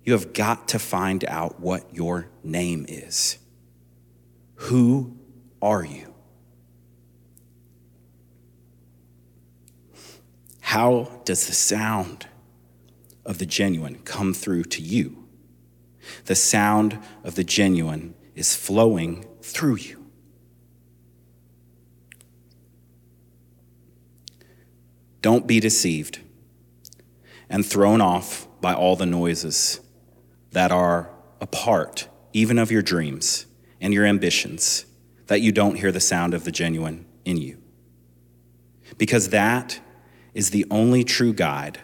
you 0.04 0.12
have 0.12 0.32
got 0.32 0.68
to 0.68 0.78
find 0.78 1.24
out 1.26 1.60
what 1.60 1.94
your 1.94 2.28
name 2.42 2.84
is. 2.88 3.38
Who 4.56 5.16
are 5.62 5.84
you? 5.84 6.14
How 10.60 11.22
does 11.24 11.46
the 11.46 11.52
sound 11.52 12.26
of 13.28 13.36
the 13.36 13.46
genuine 13.46 13.96
come 14.04 14.32
through 14.32 14.64
to 14.64 14.82
you. 14.82 15.28
The 16.24 16.34
sound 16.34 16.98
of 17.22 17.34
the 17.34 17.44
genuine 17.44 18.14
is 18.34 18.56
flowing 18.56 19.26
through 19.42 19.76
you. 19.76 20.06
Don't 25.20 25.46
be 25.46 25.60
deceived 25.60 26.20
and 27.50 27.66
thrown 27.66 28.00
off 28.00 28.48
by 28.62 28.72
all 28.72 28.96
the 28.96 29.04
noises 29.04 29.80
that 30.52 30.72
are 30.72 31.10
a 31.40 31.46
part, 31.46 32.08
even 32.32 32.58
of 32.58 32.70
your 32.70 32.82
dreams 32.82 33.44
and 33.78 33.92
your 33.92 34.06
ambitions, 34.06 34.86
that 35.26 35.42
you 35.42 35.52
don't 35.52 35.76
hear 35.76 35.92
the 35.92 36.00
sound 36.00 36.32
of 36.32 36.44
the 36.44 36.52
genuine 36.52 37.04
in 37.26 37.36
you. 37.36 37.58
Because 38.96 39.28
that 39.28 39.80
is 40.32 40.48
the 40.48 40.64
only 40.70 41.04
true 41.04 41.34
guide 41.34 41.80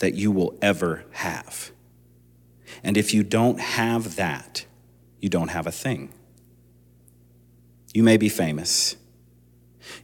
that 0.00 0.14
you 0.14 0.30
will 0.30 0.58
ever 0.60 1.04
have. 1.12 1.70
And 2.82 2.96
if 2.96 3.14
you 3.14 3.22
don't 3.22 3.60
have 3.60 4.16
that, 4.16 4.66
you 5.20 5.28
don't 5.28 5.48
have 5.48 5.66
a 5.66 5.72
thing. 5.72 6.12
You 7.94 8.02
may 8.02 8.16
be 8.16 8.28
famous. 8.28 8.96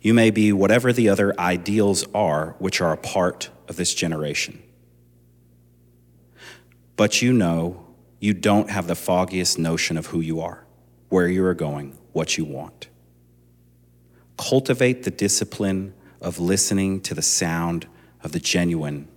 You 0.01 0.15
may 0.15 0.31
be 0.31 0.53
whatever 0.53 0.93
the 0.93 1.09
other 1.09 1.39
ideals 1.39 2.07
are, 2.15 2.55
which 2.59 2.81
are 2.81 2.93
a 2.93 2.97
part 2.97 3.51
of 3.69 3.77
this 3.77 3.95
generation. 3.95 4.63
But 6.97 7.23
you 7.23 7.33
know 7.33 7.87
you 8.21 8.35
don't 8.35 8.71
have 8.71 8.87
the 8.87 8.95
foggiest 8.95 9.59
notion 9.59 9.97
of 9.97 10.07
who 10.07 10.21
you 10.21 10.41
are, 10.41 10.65
where 11.09 11.29
you 11.29 11.45
are 11.45 11.55
going, 11.55 11.97
what 12.13 12.37
you 12.37 12.45
want. 12.45 12.89
Cultivate 14.37 15.05
the 15.05 15.11
discipline 15.11 15.95
of 16.21 16.39
listening 16.39 17.01
to 17.03 17.15
the 17.15 17.23
sound 17.23 17.87
of 18.23 18.33
the 18.33 18.41
genuine 18.41 19.09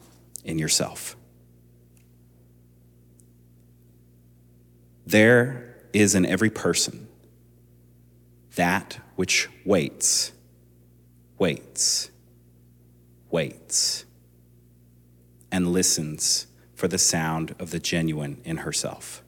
in 0.49 0.57
yourself. 0.57 1.15
There 5.05 5.75
is 5.93 6.15
in 6.15 6.25
every 6.25 6.49
person 6.49 7.07
that 8.55 8.99
which 9.15 9.47
waits, 9.63 10.31
waits, 11.37 12.09
waits, 13.29 14.05
and 15.51 15.67
listens 15.71 16.47
for 16.73 16.87
the 16.87 16.97
sound 16.97 17.55
of 17.59 17.71
the 17.71 17.79
genuine 17.79 18.41
in 18.43 18.57
herself. 18.57 19.23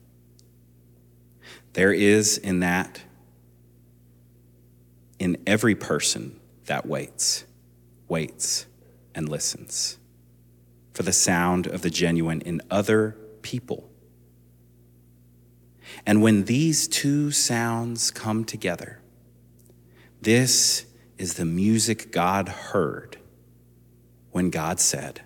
There 1.74 1.94
is 1.94 2.38
in 2.38 2.60
that 2.62 3.02
in 5.20 5.38
every 5.46 5.76
person 5.76 6.40
that 6.66 6.86
waits, 6.86 7.46
waits, 8.08 8.66
and 9.14 9.30
listens 9.30 9.98
for 10.94 11.04
the 11.04 11.14
sound 11.14 11.68
of 11.68 11.82
the 11.82 11.90
genuine 11.90 12.42
in 12.42 12.62
other 12.70 13.18
people. 13.42 13.90
And 16.06 16.22
when 16.22 16.46
these 16.46 16.88
two 16.88 17.32
sounds 17.32 18.12
come 18.12 18.46
together, 18.46 19.02
this 20.22 20.86
is 21.18 21.36
the 21.36 21.46
music 21.46 22.12
God 22.12 22.48
heard 22.48 23.18
when 24.32 24.50
God 24.50 24.80
said, 24.80 25.22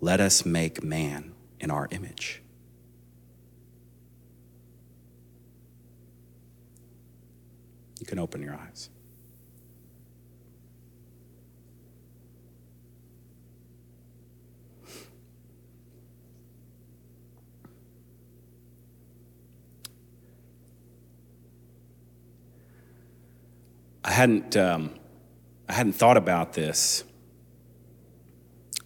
Let 0.00 0.20
us 0.20 0.44
make 0.44 0.82
man 0.82 1.34
in 1.60 1.70
our 1.70 1.88
image. 1.90 2.42
You 8.00 8.06
can 8.06 8.18
open 8.18 8.42
your 8.42 8.54
eyes. 8.54 8.90
I 24.06 24.12
hadn't, 24.12 24.56
um, 24.56 24.94
I 25.68 25.72
hadn't 25.72 25.94
thought 25.94 26.16
about 26.16 26.52
this 26.52 27.02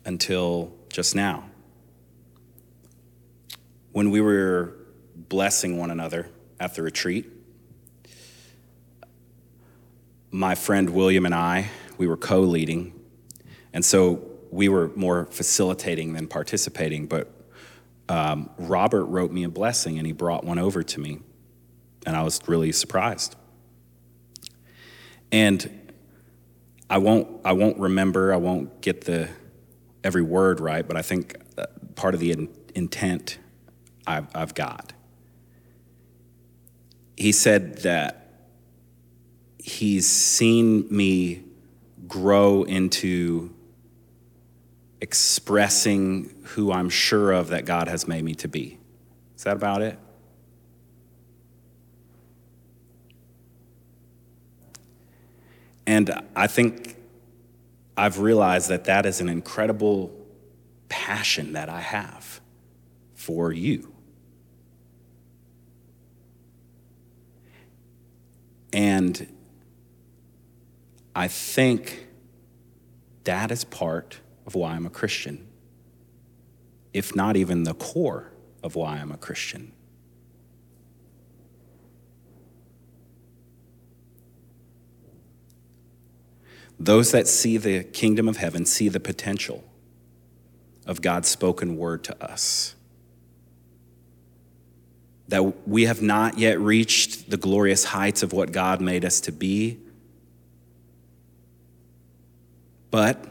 until 0.06 0.72
just 0.88 1.14
now. 1.14 1.44
When 3.92 4.11
we 4.11 4.22
were 4.22 4.76
blessing 5.14 5.76
one 5.76 5.90
another 5.90 6.30
at 6.59 6.74
the 6.74 6.83
retreat, 6.83 7.26
my 10.30 10.54
friend 10.54 10.88
William 10.88 11.26
and 11.26 11.35
I, 11.35 11.68
we 11.98 12.06
were 12.06 12.16
co 12.16 12.40
leading. 12.40 12.98
And 13.74 13.85
so 13.85 14.22
we 14.50 14.70
were 14.70 14.90
more 14.96 15.26
facilitating 15.26 16.14
than 16.14 16.28
participating. 16.28 17.06
But 17.06 17.30
um, 18.09 18.48
Robert 18.56 19.04
wrote 19.04 19.33
me 19.33 19.44
a 19.44 19.50
blessing 19.50 19.98
and 19.98 20.06
he 20.06 20.14
brought 20.14 20.44
one 20.44 20.59
over 20.59 20.83
to 20.83 20.98
me. 20.98 21.18
And 22.06 22.16
I 22.16 22.22
was 22.22 22.40
really 22.48 22.72
surprised. 22.72 23.37
And 25.33 25.93
I 26.88 26.99
won't, 26.99 27.29
I 27.45 27.53
won't 27.53 27.79
remember, 27.79 28.33
I 28.33 28.37
won't 28.37 28.81
get 28.81 29.03
the 29.03 29.29
every 30.03 30.23
word 30.23 30.61
right, 30.61 30.87
but 30.87 30.97
I 30.97 31.03
think 31.03 31.37
uh, 31.57 31.66
part 31.95 32.14
of 32.14 32.21
the 32.21 32.33
in, 32.33 32.49
intent 32.75 33.38
I've, 34.07 34.27
I've 34.35 34.55
got. 34.55 34.93
He 37.16 37.33
said 37.33 37.79
that 37.83 38.21
he's 39.59 40.09
seen 40.09 40.87
me 40.90 41.45
grow 42.09 42.62
into 42.64 43.55
expressing 45.01 46.35
who 46.43 46.73
I'm 46.73 46.88
sure 46.88 47.33
of 47.33 47.49
that 47.49 47.64
God 47.64 47.88
has 47.88 48.09
made 48.09 48.25
me 48.25 48.35
to 48.37 48.49
be. 48.49 48.79
Is 49.37 49.45
that 49.45 49.57
about 49.57 49.83
it? 49.83 49.99
And 55.90 56.09
I 56.37 56.46
think 56.46 56.94
I've 57.96 58.20
realized 58.20 58.68
that 58.68 58.85
that 58.85 59.07
is 59.07 59.20
an 59.20 59.29
incredible 59.29 60.12
passion 60.88 61.55
that 61.55 61.68
I 61.68 61.81
have 61.81 62.40
for 63.16 63.53
you. 63.53 63.92
And 68.72 69.35
I 71.16 71.26
think 71.26 72.07
that 73.24 73.50
is 73.50 73.64
part 73.64 74.20
of 74.46 74.55
why 74.55 74.74
I'm 74.74 74.87
a 74.87 74.90
Christian, 74.90 75.44
if 76.94 77.16
not 77.16 77.37
even 77.37 77.64
the 77.64 77.74
core 77.74 78.31
of 78.62 78.76
why 78.76 78.98
I'm 78.98 79.11
a 79.11 79.18
Christian. 79.18 79.72
Those 86.81 87.12
that 87.12 87.29
see 87.29 87.59
the 87.59 87.85
kingdom 87.85 88.27
of 88.27 88.38
heaven 88.38 88.64
see 88.64 88.88
the 88.88 89.01
potential 89.01 89.62
of 90.87 91.03
God's 91.03 91.29
spoken 91.29 91.77
word 91.77 92.03
to 92.05 92.25
us. 92.25 92.75
That 95.29 95.69
we 95.69 95.85
have 95.85 96.01
not 96.01 96.38
yet 96.38 96.59
reached 96.59 97.29
the 97.29 97.37
glorious 97.37 97.85
heights 97.85 98.23
of 98.23 98.33
what 98.33 98.51
God 98.51 98.81
made 98.81 99.05
us 99.05 99.21
to 99.21 99.33
be, 99.33 99.79
but 102.90 103.27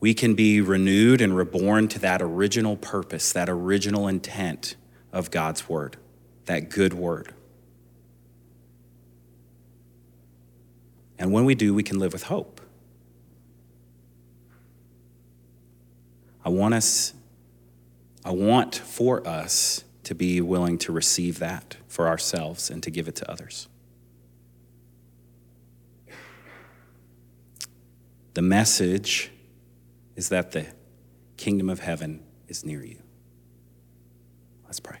we 0.00 0.12
can 0.12 0.34
be 0.34 0.60
renewed 0.60 1.20
and 1.20 1.36
reborn 1.36 1.86
to 1.88 2.00
that 2.00 2.20
original 2.20 2.76
purpose, 2.76 3.32
that 3.32 3.48
original 3.48 4.08
intent 4.08 4.74
of 5.12 5.30
God's 5.30 5.68
word, 5.68 5.96
that 6.46 6.68
good 6.68 6.94
word. 6.94 7.32
And 11.18 11.32
when 11.32 11.44
we 11.44 11.54
do, 11.54 11.72
we 11.72 11.82
can 11.82 11.98
live 11.98 12.12
with 12.12 12.24
hope. 12.24 12.60
I 16.44 16.48
want 16.48 16.74
us, 16.74 17.14
I 18.24 18.32
want 18.32 18.74
for 18.74 19.26
us 19.26 19.84
to 20.04 20.14
be 20.14 20.40
willing 20.40 20.76
to 20.78 20.92
receive 20.92 21.38
that 21.38 21.76
for 21.88 22.08
ourselves 22.08 22.68
and 22.70 22.82
to 22.82 22.90
give 22.90 23.08
it 23.08 23.14
to 23.16 23.30
others. 23.30 23.68
The 28.34 28.42
message 28.42 29.30
is 30.16 30.28
that 30.28 30.52
the 30.52 30.66
kingdom 31.36 31.70
of 31.70 31.80
heaven 31.80 32.22
is 32.48 32.64
near 32.64 32.84
you. 32.84 32.98
Let's 34.66 34.80
pray. 34.80 34.98